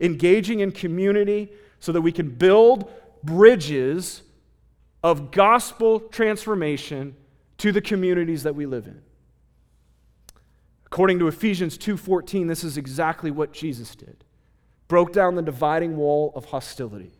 [0.00, 2.90] Engaging in community so that we can build
[3.22, 4.22] bridges
[5.02, 7.14] of gospel transformation
[7.58, 9.02] to the communities that we live in.
[10.86, 14.24] According to Ephesians 2:14, this is exactly what Jesus did.
[14.88, 17.12] Broke down the dividing wall of hostility.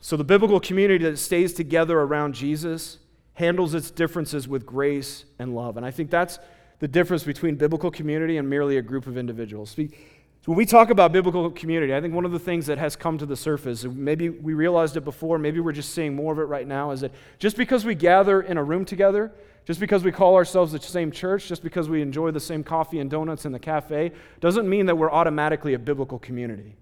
[0.00, 2.98] So, the biblical community that stays together around Jesus
[3.34, 5.76] handles its differences with grace and love.
[5.76, 6.38] And I think that's
[6.78, 9.76] the difference between biblical community and merely a group of individuals.
[9.76, 13.18] When we talk about biblical community, I think one of the things that has come
[13.18, 16.44] to the surface, maybe we realized it before, maybe we're just seeing more of it
[16.44, 19.32] right now, is that just because we gather in a room together,
[19.64, 23.00] just because we call ourselves the same church, just because we enjoy the same coffee
[23.00, 26.76] and donuts in the cafe, doesn't mean that we're automatically a biblical community.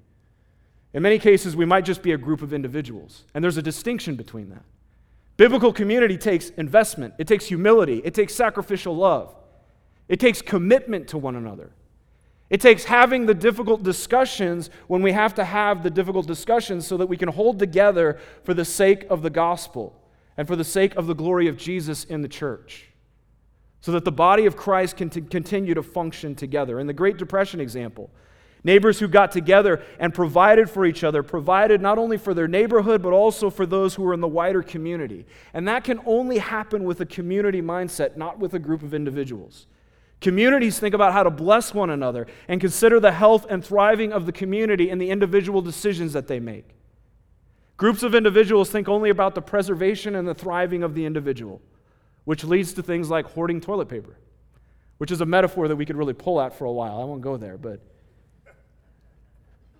[0.95, 4.15] In many cases, we might just be a group of individuals, and there's a distinction
[4.15, 4.63] between that.
[5.37, 9.35] Biblical community takes investment, it takes humility, it takes sacrificial love,
[10.09, 11.73] it takes commitment to one another.
[12.51, 16.97] It takes having the difficult discussions when we have to have the difficult discussions so
[16.99, 20.01] that we can hold together for the sake of the gospel
[20.37, 22.91] and for the sake of the glory of Jesus in the church.
[23.81, 26.79] So that the body of Christ can t- continue to function together.
[26.79, 28.11] In the Great Depression example,
[28.65, 33.03] Neighbors who got together and provided for each other, provided not only for their neighborhood,
[33.03, 35.27] but also for those who were in the wider community.
[35.53, 39.67] And that can only happen with a community mindset, not with a group of individuals.
[40.23, 44.25] Communities think about how to bless one another and consider the health and thriving of
[44.25, 46.71] the community and the individual decisions that they make.
[47.77, 51.61] Groups of individuals think only about the preservation and the thriving of the individual,
[52.25, 54.17] which leads to things like hoarding toilet paper,
[54.97, 56.99] which is a metaphor that we could really pull at for a while.
[56.99, 57.81] I won't go there, but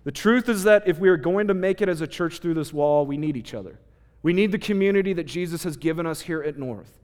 [0.05, 2.53] the truth is that if we are going to make it as a church through
[2.53, 3.79] this wall, we need each other.
[4.21, 6.99] We need the community that Jesus has given us here at North.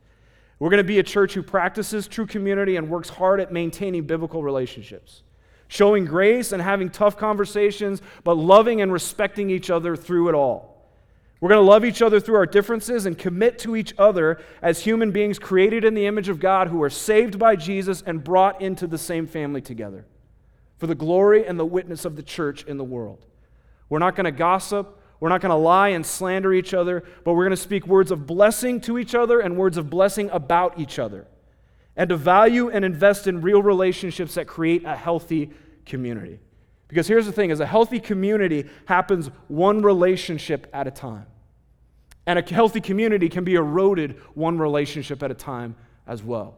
[0.60, 4.06] We're going to be a church who practices true community and works hard at maintaining
[4.06, 5.24] biblical relationships,
[5.68, 10.86] showing grace and having tough conversations, but loving and respecting each other through it all.
[11.40, 14.84] We're going to love each other through our differences and commit to each other as
[14.84, 18.62] human beings created in the image of God who are saved by Jesus and brought
[18.62, 20.06] into the same family together
[20.82, 23.24] for the glory and the witness of the church in the world.
[23.88, 25.00] We're not going to gossip.
[25.20, 28.10] We're not going to lie and slander each other, but we're going to speak words
[28.10, 31.28] of blessing to each other and words of blessing about each other.
[31.96, 35.52] And to value and invest in real relationships that create a healthy
[35.86, 36.40] community.
[36.88, 41.28] Because here's the thing is a healthy community happens one relationship at a time.
[42.26, 45.76] And a healthy community can be eroded one relationship at a time
[46.08, 46.58] as well.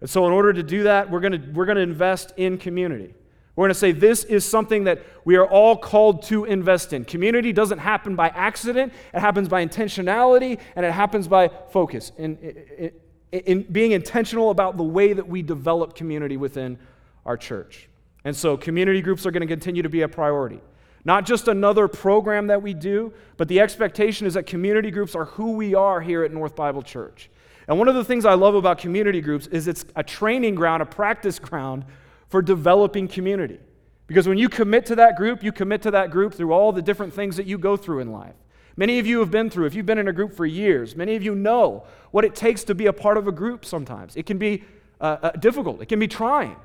[0.00, 3.14] And so, in order to do that, we're going to, we're to invest in community.
[3.54, 7.06] We're going to say this is something that we are all called to invest in.
[7.06, 12.12] Community doesn't happen by accident, it happens by intentionality, and it happens by focus.
[12.18, 12.92] In, in,
[13.32, 16.78] in being intentional about the way that we develop community within
[17.24, 17.88] our church.
[18.24, 20.60] And so, community groups are going to continue to be a priority.
[21.06, 25.26] Not just another program that we do, but the expectation is that community groups are
[25.26, 27.30] who we are here at North Bible Church.
[27.68, 30.82] And one of the things I love about community groups is it's a training ground,
[30.82, 31.84] a practice ground
[32.28, 33.58] for developing community.
[34.06, 36.82] Because when you commit to that group, you commit to that group through all the
[36.82, 38.34] different things that you go through in life.
[38.76, 41.16] Many of you have been through, if you've been in a group for years, many
[41.16, 44.14] of you know what it takes to be a part of a group sometimes.
[44.16, 44.64] It can be
[45.00, 46.56] uh, uh, difficult, it can be trying.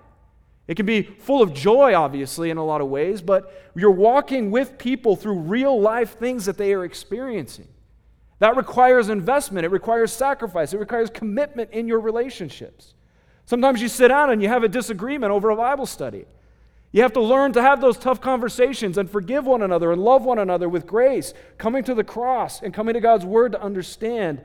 [0.68, 4.52] It can be full of joy, obviously, in a lot of ways, but you're walking
[4.52, 7.68] with people through real life things that they are experiencing.
[8.42, 12.96] That requires investment, it requires sacrifice, it requires commitment in your relationships.
[13.46, 16.26] Sometimes you sit down and you have a disagreement over a Bible study.
[16.92, 20.24] You have to learn to have those tough conversations and forgive one another and love
[20.24, 24.42] one another with grace, coming to the cross and coming to God's word to understand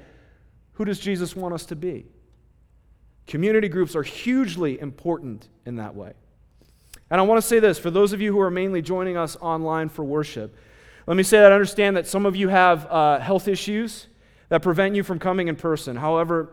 [0.73, 2.05] who does Jesus want us to be.
[3.27, 6.13] Community groups are hugely important in that way.
[7.09, 9.39] And I want to say this for those of you who are mainly joining us
[9.41, 10.55] online for worship,
[11.07, 14.09] let me say that I understand that some of you have uh, health issues
[14.49, 15.97] that prevent you from coming in person.
[15.97, 16.53] However,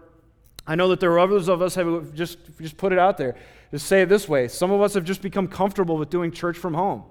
[0.66, 3.36] I know that there are others of us have just, just put it out there.
[3.72, 4.48] Just say it this way.
[4.48, 7.04] Some of us have just become comfortable with doing church from home.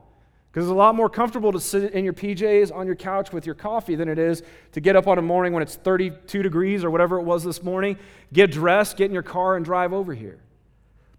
[0.50, 3.46] Because it's a lot more comfortable to sit in your PJs on your couch with
[3.46, 6.84] your coffee than it is to get up on a morning when it's 32 degrees
[6.84, 7.98] or whatever it was this morning,
[8.32, 10.40] get dressed, get in your car, and drive over here.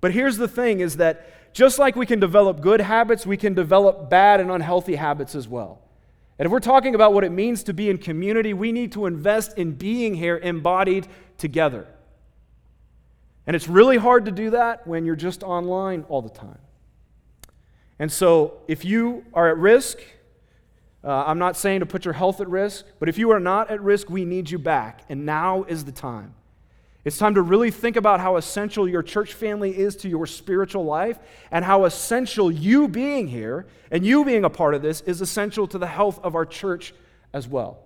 [0.01, 3.53] But here's the thing is that just like we can develop good habits, we can
[3.53, 5.81] develop bad and unhealthy habits as well.
[6.39, 9.05] And if we're talking about what it means to be in community, we need to
[9.05, 11.87] invest in being here embodied together.
[13.45, 16.59] And it's really hard to do that when you're just online all the time.
[17.99, 19.99] And so, if you are at risk,
[21.03, 23.69] uh, I'm not saying to put your health at risk, but if you are not
[23.69, 25.01] at risk, we need you back.
[25.09, 26.33] And now is the time.
[27.05, 30.85] It's time to really think about how essential your church family is to your spiritual
[30.85, 31.19] life
[31.51, 35.67] and how essential you being here and you being a part of this is essential
[35.67, 36.93] to the health of our church
[37.33, 37.79] as well.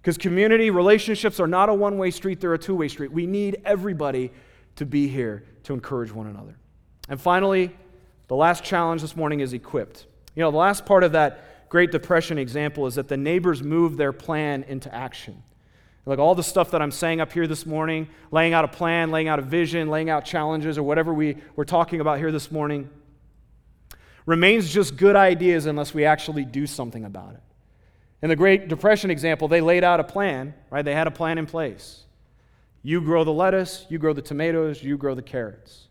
[0.00, 3.12] Because community relationships are not a one way street, they're a two way street.
[3.12, 4.32] We need everybody
[4.74, 6.56] to be here to encourage one another.
[7.08, 7.70] And finally,
[8.26, 10.06] the last challenge this morning is equipped.
[10.34, 13.98] You know, the last part of that Great Depression example is that the neighbors moved
[13.98, 15.42] their plan into action.
[16.04, 19.10] Like all the stuff that I'm saying up here this morning, laying out a plan,
[19.10, 22.50] laying out a vision, laying out challenges, or whatever we, we're talking about here this
[22.50, 22.90] morning,
[24.26, 27.42] remains just good ideas unless we actually do something about it.
[28.20, 30.84] In the Great Depression example, they laid out a plan, right?
[30.84, 32.04] They had a plan in place.
[32.82, 35.88] You grow the lettuce, you grow the tomatoes, you grow the carrots.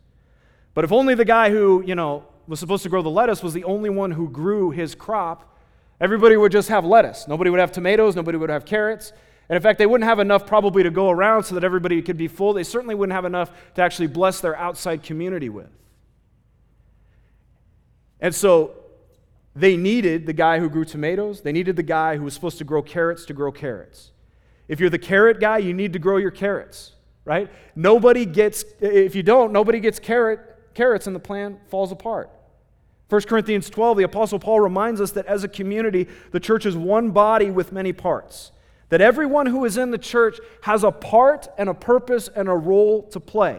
[0.74, 3.54] But if only the guy who, you know, was supposed to grow the lettuce was
[3.54, 5.58] the only one who grew his crop,
[6.00, 7.26] everybody would just have lettuce.
[7.28, 9.12] Nobody would have tomatoes, nobody would have carrots.
[9.48, 12.16] And in fact, they wouldn't have enough probably to go around so that everybody could
[12.16, 12.52] be full.
[12.52, 15.70] They certainly wouldn't have enough to actually bless their outside community with.
[18.20, 18.74] And so
[19.54, 22.64] they needed the guy who grew tomatoes, they needed the guy who was supposed to
[22.64, 24.12] grow carrots to grow carrots.
[24.68, 26.92] If you're the carrot guy, you need to grow your carrots,
[27.24, 27.50] right?
[27.74, 30.40] Nobody gets, if you don't, nobody gets carrot,
[30.72, 32.30] carrots and the plan falls apart.
[33.10, 36.74] 1 Corinthians 12, the Apostle Paul reminds us that as a community, the church is
[36.74, 38.52] one body with many parts
[38.92, 42.54] that everyone who is in the church has a part and a purpose and a
[42.54, 43.58] role to play.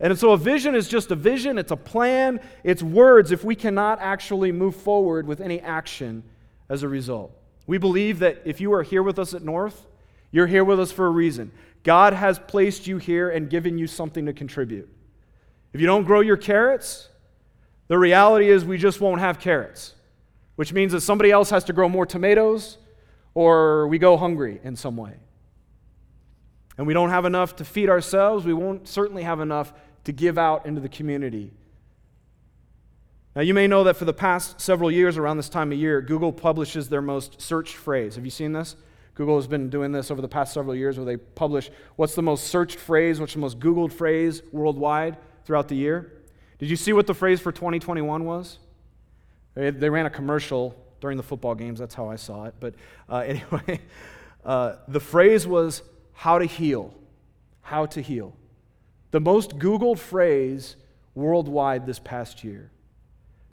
[0.00, 3.54] And so a vision is just a vision, it's a plan, it's words if we
[3.54, 6.22] cannot actually move forward with any action
[6.70, 7.30] as a result.
[7.66, 9.84] We believe that if you are here with us at North,
[10.30, 11.52] you're here with us for a reason.
[11.82, 14.88] God has placed you here and given you something to contribute.
[15.74, 17.10] If you don't grow your carrots,
[17.88, 19.94] the reality is we just won't have carrots,
[20.56, 22.78] which means that somebody else has to grow more tomatoes
[23.34, 25.14] or we go hungry in some way.
[26.78, 29.72] And we don't have enough to feed ourselves, we won't certainly have enough
[30.04, 31.52] to give out into the community.
[33.34, 36.02] Now, you may know that for the past several years, around this time of year,
[36.02, 38.16] Google publishes their most searched phrase.
[38.16, 38.76] Have you seen this?
[39.14, 42.22] Google has been doing this over the past several years where they publish what's the
[42.22, 46.12] most searched phrase, what's the most Googled phrase worldwide throughout the year.
[46.58, 48.58] Did you see what the phrase for 2021 was?
[49.54, 51.78] They, they ran a commercial during the football games.
[51.78, 52.54] That's how I saw it.
[52.58, 52.74] But
[53.10, 53.80] uh, anyway,
[54.42, 55.82] uh, the phrase was
[56.14, 56.94] how to heal.
[57.60, 58.34] How to heal.
[59.10, 60.76] The most Googled phrase
[61.14, 62.70] worldwide this past year.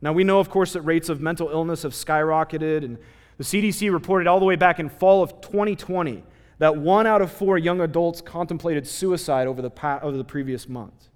[0.01, 2.97] Now, we know, of course, that rates of mental illness have skyrocketed, and
[3.37, 6.23] the CDC reported all the way back in fall of 2020
[6.59, 11.09] that one out of four young adults contemplated suicide over the, over the previous month.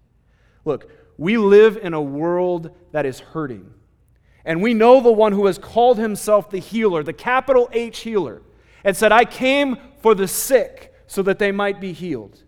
[0.66, 3.74] Look, we live in a world that is hurting.
[4.46, 8.42] And we know the one who has called himself the healer, the capital H healer,
[8.84, 12.44] and said, I came for the sick so that they might be healed.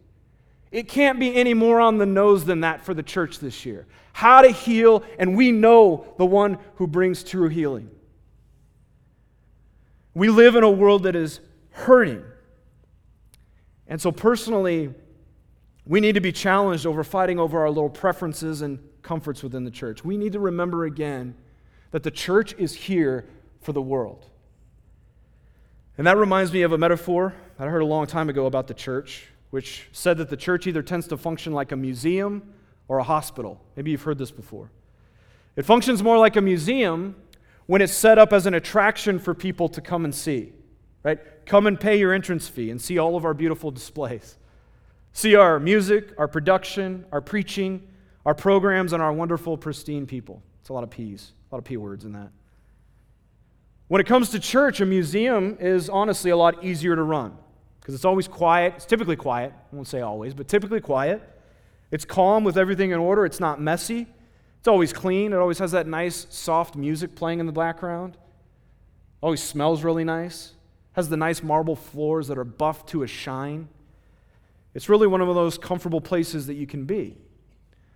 [0.72, 3.88] It can't be any more on the nose than that for the church this year.
[4.12, 7.90] How to heal, and we know the one who brings true healing.
[10.14, 11.40] We live in a world that is
[11.72, 12.24] hurting.
[13.88, 14.94] And so, personally,
[15.86, 19.72] we need to be challenged over fighting over our little preferences and comforts within the
[19.72, 20.04] church.
[20.04, 21.36] We need to remember again
[21.96, 23.24] that the church is here
[23.62, 24.26] for the world.
[25.98, 28.68] And that reminds me of a metaphor that I heard a long time ago about
[28.68, 32.54] the church, which said that the church either tends to function like a museum
[32.90, 33.62] or a hospital.
[33.78, 34.72] Maybe you've heard this before.
[35.56, 37.16] It functions more like a museum
[37.66, 40.52] when it's set up as an attraction for people to come and see,
[41.04, 41.46] right?
[41.46, 44.36] Come and pay your entrance fee and see all of our beautiful displays.
[45.14, 47.88] See our music, our production, our preaching,
[48.26, 50.44] our programs, and our wonderful, pristine people.
[50.60, 52.32] It's a lot of P's, lot of P words in that.
[53.88, 57.38] When it comes to church, a museum is honestly a lot easier to run
[57.80, 58.74] because it's always quiet.
[58.76, 59.54] It's typically quiet.
[59.54, 61.22] I won't say always, but typically quiet.
[61.92, 63.26] It's calm with everything in order.
[63.26, 64.08] It's not messy.
[64.60, 65.32] It's always clean.
[65.32, 68.18] It always has that nice, soft music playing in the background.
[69.22, 70.56] Always smells really nice.
[70.94, 73.70] Has the nice marble floors that are buffed to a shine.
[74.74, 77.16] It's really one of those comfortable places that you can be.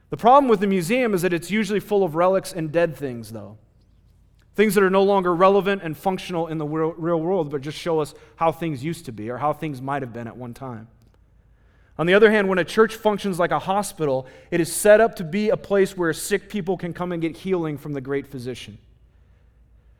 [0.09, 3.31] The problem with the museum is that it's usually full of relics and dead things,
[3.31, 3.57] though.
[4.55, 7.99] Things that are no longer relevant and functional in the real world, but just show
[7.99, 10.87] us how things used to be or how things might have been at one time.
[11.97, 15.15] On the other hand, when a church functions like a hospital, it is set up
[15.15, 18.25] to be a place where sick people can come and get healing from the great
[18.25, 18.77] physician.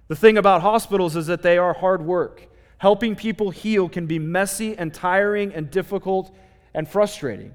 [0.07, 2.47] The thing about hospitals is that they are hard work.
[2.79, 6.35] Helping people heal can be messy and tiring and difficult
[6.73, 7.53] and frustrating.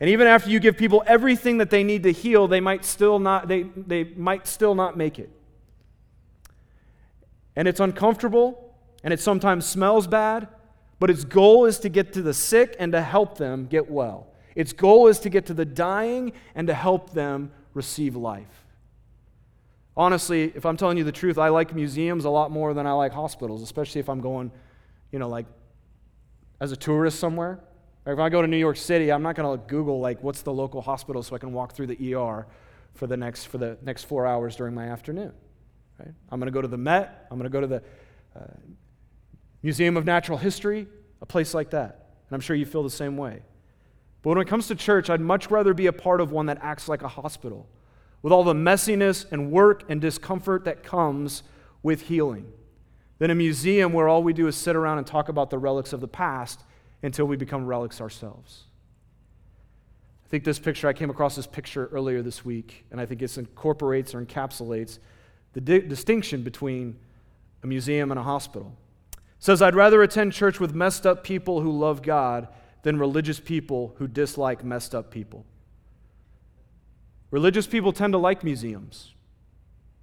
[0.00, 3.18] And even after you give people everything that they need to heal, they might still
[3.18, 5.30] not, they, they might still not make it.
[7.54, 10.48] And it's uncomfortable, and it sometimes smells bad,
[10.98, 14.26] but its goal is to get to the sick and to help them get well.
[14.54, 18.64] Its goal is to get to the dying and to help them receive life.
[19.96, 22.92] Honestly, if I'm telling you the truth, I like museums a lot more than I
[22.92, 24.50] like hospitals, especially if I'm going,
[25.10, 25.46] you know, like
[26.60, 27.60] as a tourist somewhere.
[28.06, 30.52] If I go to New York City, I'm not going to Google like what's the
[30.52, 32.46] local hospital so I can walk through the ER
[32.94, 35.32] for the next for the next four hours during my afternoon.
[35.98, 36.12] Right?
[36.30, 37.26] I'm going to go to the Met.
[37.30, 37.82] I'm going to go to the
[38.36, 38.46] uh,
[39.62, 40.86] Museum of Natural History,
[41.20, 42.10] a place like that.
[42.28, 43.42] And I'm sure you feel the same way.
[44.22, 46.58] But when it comes to church, I'd much rather be a part of one that
[46.62, 47.68] acts like a hospital,
[48.22, 51.42] with all the messiness and work and discomfort that comes
[51.82, 52.52] with healing,
[53.18, 55.92] than a museum where all we do is sit around and talk about the relics
[55.92, 56.60] of the past
[57.02, 58.64] until we become relics ourselves.
[60.24, 63.22] I think this picture, I came across this picture earlier this week, and I think
[63.22, 64.98] it incorporates or encapsulates
[65.52, 66.98] the di- distinction between
[67.62, 68.76] a museum and a hospital.
[69.12, 72.48] It says, I'd rather attend church with messed up people who love God
[72.82, 75.44] than religious people who dislike messed up people.
[77.30, 79.14] Religious people tend to like museums.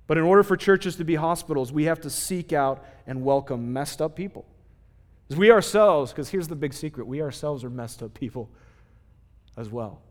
[0.08, 3.74] But in order for churches to be hospitals, we have to seek out and welcome
[3.74, 4.46] messed up people.
[5.30, 8.50] We ourselves, because here's the big secret we ourselves are messed up people
[9.58, 10.02] as well.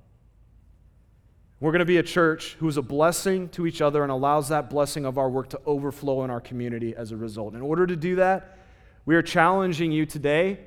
[1.61, 4.49] We're going to be a church who is a blessing to each other and allows
[4.49, 7.55] that blessing of our work to overflow in our community as a result.
[7.55, 8.59] In order to do that,
[9.05, 10.59] we are challenging you today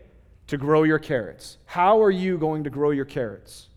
[0.47, 1.57] to grow your carrots.
[1.65, 3.67] How are you going to grow your carrots?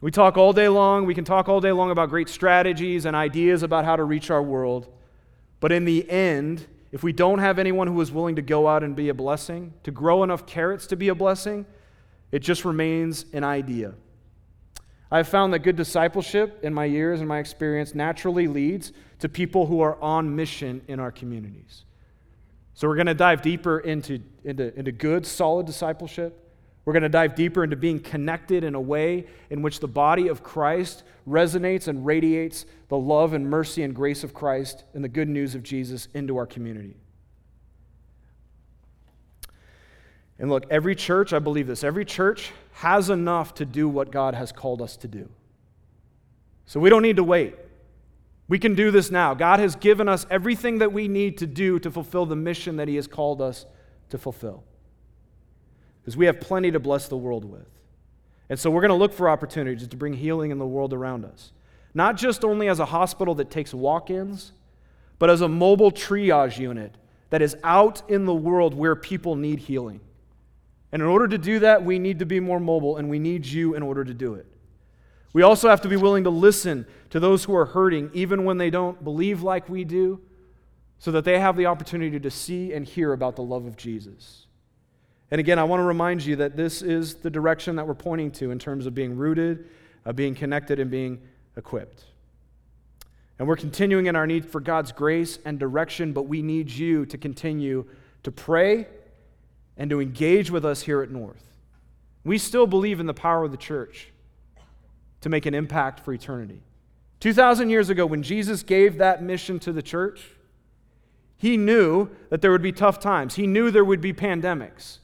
[0.00, 3.16] We talk all day long, we can talk all day long about great strategies and
[3.16, 4.86] ideas about how to reach our world,
[5.60, 8.84] but in the end, if we don't have anyone who is willing to go out
[8.84, 11.66] and be a blessing, to grow enough carrots to be a blessing,
[12.30, 13.94] it just remains an idea.
[15.10, 19.66] I've found that good discipleship in my years and my experience naturally leads to people
[19.66, 21.84] who are on mission in our communities.
[22.74, 26.43] So we're going to dive deeper into, into, into good, solid discipleship.
[26.84, 30.28] We're going to dive deeper into being connected in a way in which the body
[30.28, 35.08] of Christ resonates and radiates the love and mercy and grace of Christ and the
[35.08, 36.96] good news of Jesus into our community.
[40.38, 44.34] And look, every church, I believe this, every church has enough to do what God
[44.34, 45.30] has called us to do.
[46.66, 47.54] So we don't need to wait.
[48.46, 49.32] We can do this now.
[49.32, 52.88] God has given us everything that we need to do to fulfill the mission that
[52.88, 53.64] He has called us
[54.10, 54.64] to fulfill
[56.04, 57.66] because we have plenty to bless the world with.
[58.50, 61.24] And so we're going to look for opportunities to bring healing in the world around
[61.24, 61.52] us.
[61.94, 64.52] not just only as a hospital that takes walk ins,
[65.18, 66.96] but as a mobile triage unit
[67.30, 70.00] that is out in the world where people need healing.
[70.92, 73.46] And in order to do that, we need to be more mobile, and we need
[73.46, 74.46] you in order to do it.
[75.32, 78.58] We also have to be willing to listen to those who are hurting, even when
[78.58, 80.20] they don't believe like we do,
[80.98, 84.46] so that they have the opportunity to see and hear about the love of Jesus.
[85.34, 88.30] And again, I want to remind you that this is the direction that we're pointing
[88.34, 89.68] to in terms of being rooted,
[90.06, 91.20] uh, being connected, and being
[91.56, 92.04] equipped.
[93.40, 97.04] And we're continuing in our need for God's grace and direction, but we need you
[97.06, 97.84] to continue
[98.22, 98.86] to pray
[99.76, 101.42] and to engage with us here at North.
[102.22, 104.12] We still believe in the power of the church
[105.20, 106.62] to make an impact for eternity.
[107.18, 110.28] 2,000 years ago, when Jesus gave that mission to the church,
[111.36, 113.34] he knew that there would be tough times.
[113.34, 114.98] He knew there would be pandemics.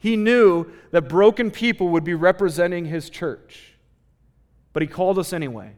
[0.00, 3.74] He knew that broken people would be representing his church.
[4.72, 5.74] But he called us anyway.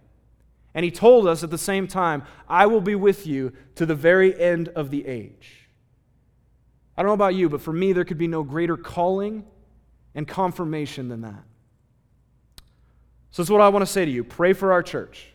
[0.75, 3.97] And he told us at the same time, I will be with you to the
[3.97, 5.69] very end of the age.
[6.97, 9.45] I don't know about you, but for me, there could be no greater calling
[10.15, 11.43] and confirmation than that.
[13.33, 14.25] So, that's what I want to say to you.
[14.25, 15.29] Pray for our church.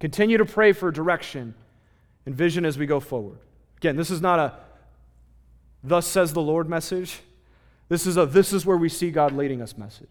[0.00, 1.54] Continue to pray for direction
[2.24, 3.38] and vision as we go forward.
[3.76, 4.54] Again, this is not a
[5.82, 7.20] thus says the Lord message.
[7.88, 10.08] This is a this is where we see God leading us message.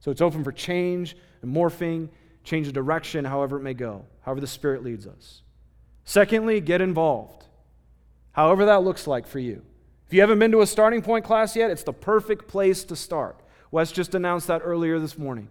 [0.00, 2.08] So it's open for change and morphing
[2.44, 5.42] change of direction, however it may go, however the Spirit leads us.
[6.04, 7.44] Secondly, get involved,
[8.32, 9.62] however that looks like for you.
[10.06, 12.96] If you haven't been to a starting point class yet, it's the perfect place to
[12.96, 13.40] start.
[13.72, 15.48] Wes just announced that earlier this morning.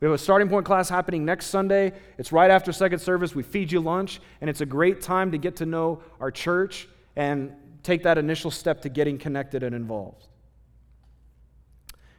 [0.00, 1.94] We have a starting point class happening next Sunday.
[2.18, 3.34] It's right after second service.
[3.34, 6.86] We feed you lunch, and it's a great time to get to know our church
[7.16, 10.26] and take that initial step to getting connected and involved.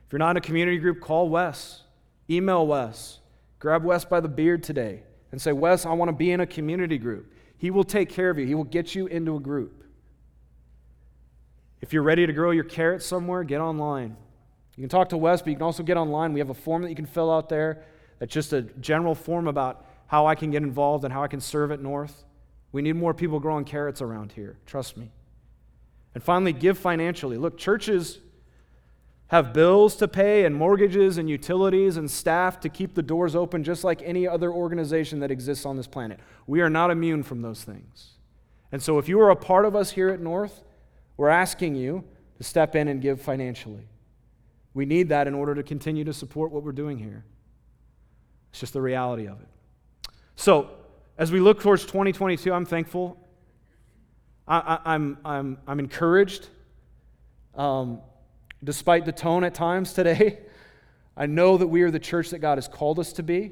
[0.08, 1.82] If you're not in a community group, call Wes,
[2.30, 3.20] email Wes,
[3.60, 5.04] Grab Wes by the beard today
[5.34, 7.34] and say, Wes, I want to be in a community group.
[7.58, 9.84] He will take care of you, he will get you into a group.
[11.82, 14.16] If you're ready to grow your carrots somewhere, get online.
[14.78, 16.32] You can talk to Wes, but you can also get online.
[16.32, 17.84] We have a form that you can fill out there
[18.20, 21.42] that's just a general form about how I can get involved and how I can
[21.42, 22.24] serve at North.
[22.72, 24.58] We need more people growing carrots around here.
[24.66, 25.12] Trust me.
[26.16, 27.38] And finally, give financially.
[27.38, 28.20] Look, churches
[29.28, 33.64] have bills to pay and mortgages and utilities and staff to keep the doors open
[33.64, 36.20] just like any other organization that exists on this planet.
[36.46, 38.14] We are not immune from those things.
[38.72, 40.64] And so if you are a part of us here at North,
[41.18, 42.04] we're asking you
[42.38, 43.88] to step in and give financially.
[44.74, 47.26] We need that in order to continue to support what we're doing here.
[48.52, 49.48] It's just the reality of it.
[50.36, 50.70] So,
[51.18, 53.18] as we look towards 2022, I'm thankful.
[54.48, 56.48] I, am I'm, I'm, I'm encouraged.
[57.56, 58.02] Um,
[58.64, 60.40] Despite the tone at times today,
[61.18, 63.52] I know that we are the church that God has called us to be,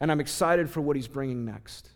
[0.00, 1.90] and I'm excited for what He's bringing next.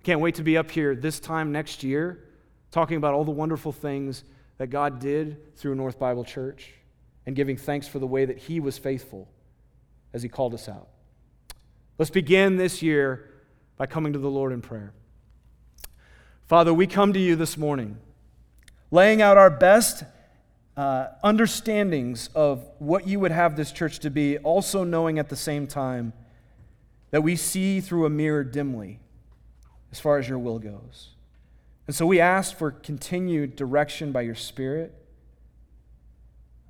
[0.00, 2.24] I can't wait to be up here this time next year
[2.70, 4.24] talking about all the wonderful things
[4.58, 6.74] that God did through North Bible Church
[7.26, 9.28] and giving thanks for the way that He was faithful
[10.12, 10.88] as He called us out.
[11.98, 13.30] Let's begin this year
[13.76, 14.92] by coming to the Lord in prayer.
[16.46, 17.98] Father, we come to you this morning,
[18.90, 20.04] laying out our best
[20.78, 25.34] uh, understandings of what you would have this church to be, also knowing at the
[25.34, 26.12] same time
[27.10, 29.00] that we see through a mirror dimly
[29.90, 31.16] as far as your will goes.
[31.88, 34.94] And so we ask for continued direction by your Spirit.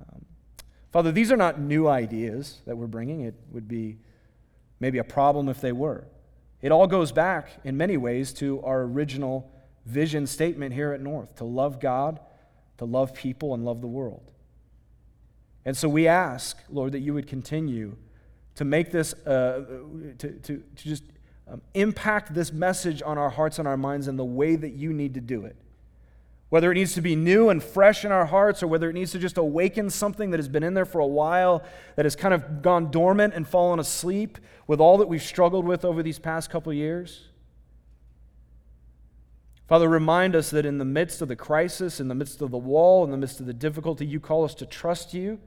[0.01, 0.25] Um,
[0.91, 3.21] Father, these are not new ideas that we're bringing.
[3.21, 3.97] It would be
[4.79, 6.07] maybe a problem if they were.
[6.63, 9.51] It all goes back in many ways to our original
[9.85, 12.19] vision statement here at North to love God
[12.79, 14.31] to love people and love the world.
[15.65, 17.97] And so we ask, Lord, that you would continue
[18.55, 19.65] to make this, uh,
[20.17, 21.03] to, to, to just
[21.45, 24.93] um, impact this message on our hearts and our minds in the way that you
[24.93, 25.57] need to do it.
[26.47, 29.11] Whether it needs to be new and fresh in our hearts, or whether it needs
[29.11, 31.63] to just awaken something that has been in there for a while,
[31.97, 35.83] that has kind of gone dormant and fallen asleep with all that we've struggled with
[35.83, 37.28] over these past couple years.
[39.69, 42.57] Father, remind us that in the midst of the crisis, in the midst of the
[42.57, 45.39] wall, in the midst of the difficulty, you call us to trust you.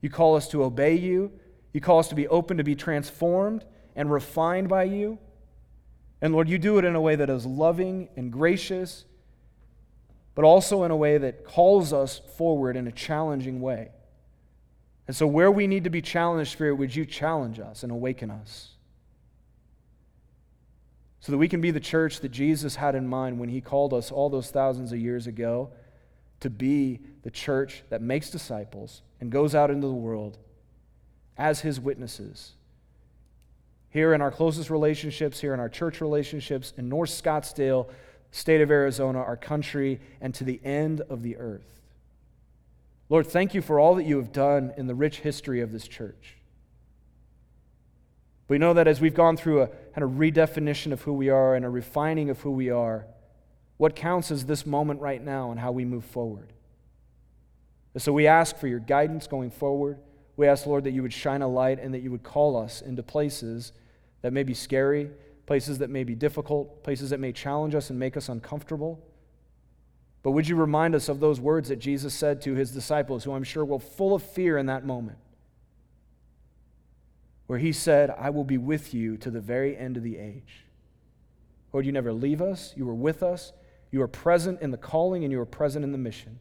[0.00, 1.32] You call us to obey you.
[1.72, 3.64] You call us to be open to be transformed
[3.96, 5.18] and refined by you.
[6.22, 9.04] And Lord, you do it in a way that is loving and gracious,
[10.36, 13.88] but also in a way that calls us forward in a challenging way.
[15.08, 18.30] And so, where we need to be challenged, Spirit, would you challenge us and awaken
[18.30, 18.76] us?
[21.20, 23.92] So that we can be the church that Jesus had in mind when he called
[23.92, 25.70] us all those thousands of years ago
[26.40, 30.38] to be the church that makes disciples and goes out into the world
[31.36, 32.52] as his witnesses
[33.90, 37.88] here in our closest relationships, here in our church relationships, in North Scottsdale,
[38.30, 41.80] state of Arizona, our country, and to the end of the earth.
[43.08, 45.88] Lord, thank you for all that you have done in the rich history of this
[45.88, 46.36] church.
[48.50, 51.54] We know that as we've gone through a kind of redefinition of who we are
[51.54, 53.06] and a refining of who we are,
[53.76, 56.52] what counts is this moment right now and how we move forward.
[57.94, 60.00] And so we ask for your guidance going forward.
[60.36, 62.82] We ask, Lord, that you would shine a light and that you would call us
[62.82, 63.70] into places
[64.22, 65.12] that may be scary,
[65.46, 69.00] places that may be difficult, places that may challenge us and make us uncomfortable.
[70.24, 73.32] But would you remind us of those words that Jesus said to his disciples, who
[73.32, 75.18] I'm sure were full of fear in that moment,
[77.50, 80.66] where he said, I will be with you to the very end of the age.
[81.72, 82.72] Lord, you never leave us.
[82.76, 83.52] You are with us.
[83.90, 86.38] You are present in the calling and you are present in the mission.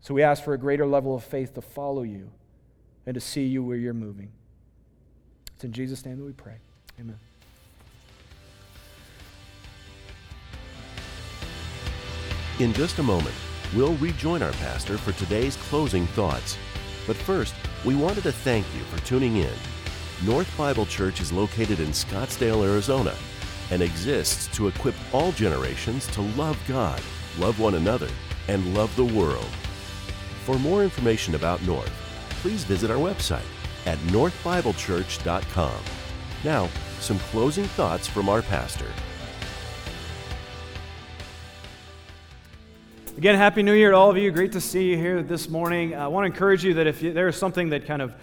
[0.00, 2.30] So we ask for a greater level of faith to follow you
[3.04, 4.32] and to see you where you're moving.
[5.56, 6.56] It's in Jesus' name that we pray.
[6.98, 7.18] Amen.
[12.60, 13.34] In just a moment,
[13.76, 16.56] we'll rejoin our pastor for today's closing thoughts.
[17.06, 19.54] But first, we wanted to thank you for tuning in.
[20.24, 23.14] North Bible Church is located in Scottsdale, Arizona,
[23.70, 27.00] and exists to equip all generations to love God,
[27.38, 28.08] love one another,
[28.48, 29.48] and love the world.
[30.44, 31.92] For more information about North,
[32.42, 33.46] please visit our website
[33.86, 35.82] at northbiblechurch.com.
[36.44, 36.68] Now,
[37.00, 38.92] some closing thoughts from our pastor.
[43.16, 44.30] Again, Happy New Year to all of you.
[44.30, 45.94] Great to see you here this morning.
[45.94, 48.14] I want to encourage you that if you, there is something that kind of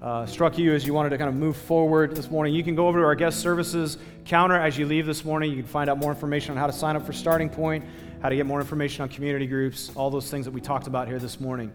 [0.00, 2.74] uh, struck you as you wanted to kind of move forward this morning, you can
[2.74, 5.50] go over to our guest services counter as you leave this morning.
[5.50, 7.84] You can find out more information on how to sign up for Starting Point,
[8.20, 11.08] how to get more information on community groups, all those things that we talked about
[11.08, 11.72] here this morning.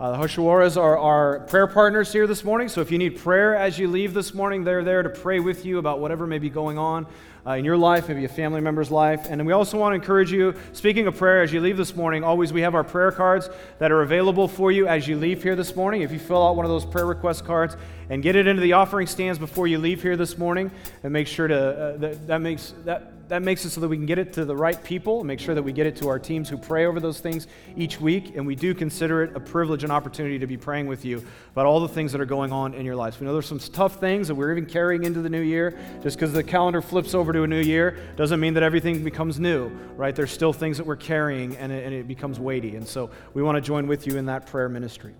[0.00, 3.56] Uh, the Hoshawaras are our prayer partners here this morning, so if you need prayer
[3.56, 6.48] as you leave this morning, they're there to pray with you about whatever may be
[6.48, 7.04] going on
[7.44, 9.26] uh, in your life, maybe a family member's life.
[9.28, 12.22] And we also want to encourage you, speaking of prayer, as you leave this morning,
[12.22, 15.56] always we have our prayer cards that are available for you as you leave here
[15.56, 16.02] this morning.
[16.02, 17.76] If you fill out one of those prayer request cards
[18.08, 20.70] and get it into the offering stands before you leave here this morning,
[21.02, 23.96] and make sure to, uh, that, that makes that that makes it so that we
[23.96, 26.08] can get it to the right people and make sure that we get it to
[26.08, 27.46] our teams who pray over those things
[27.76, 28.36] each week.
[28.36, 31.66] And we do consider it a privilege and opportunity to be praying with you about
[31.66, 33.18] all the things that are going on in your lives.
[33.18, 35.78] We know there's some tough things that we're even carrying into the new year.
[36.02, 39.40] Just because the calendar flips over to a new year doesn't mean that everything becomes
[39.40, 40.14] new, right?
[40.14, 42.76] There's still things that we're carrying and it, and it becomes weighty.
[42.76, 45.14] And so we want to join with you in that prayer ministry.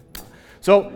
[0.60, 0.92] So,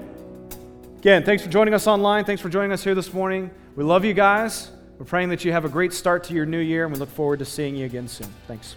[0.98, 2.24] again, thanks for joining us online.
[2.24, 3.50] Thanks for joining us here this morning.
[3.76, 4.70] We love you guys.
[4.98, 7.10] We're praying that you have a great start to your new year, and we look
[7.10, 8.28] forward to seeing you again soon.
[8.46, 8.76] Thanks.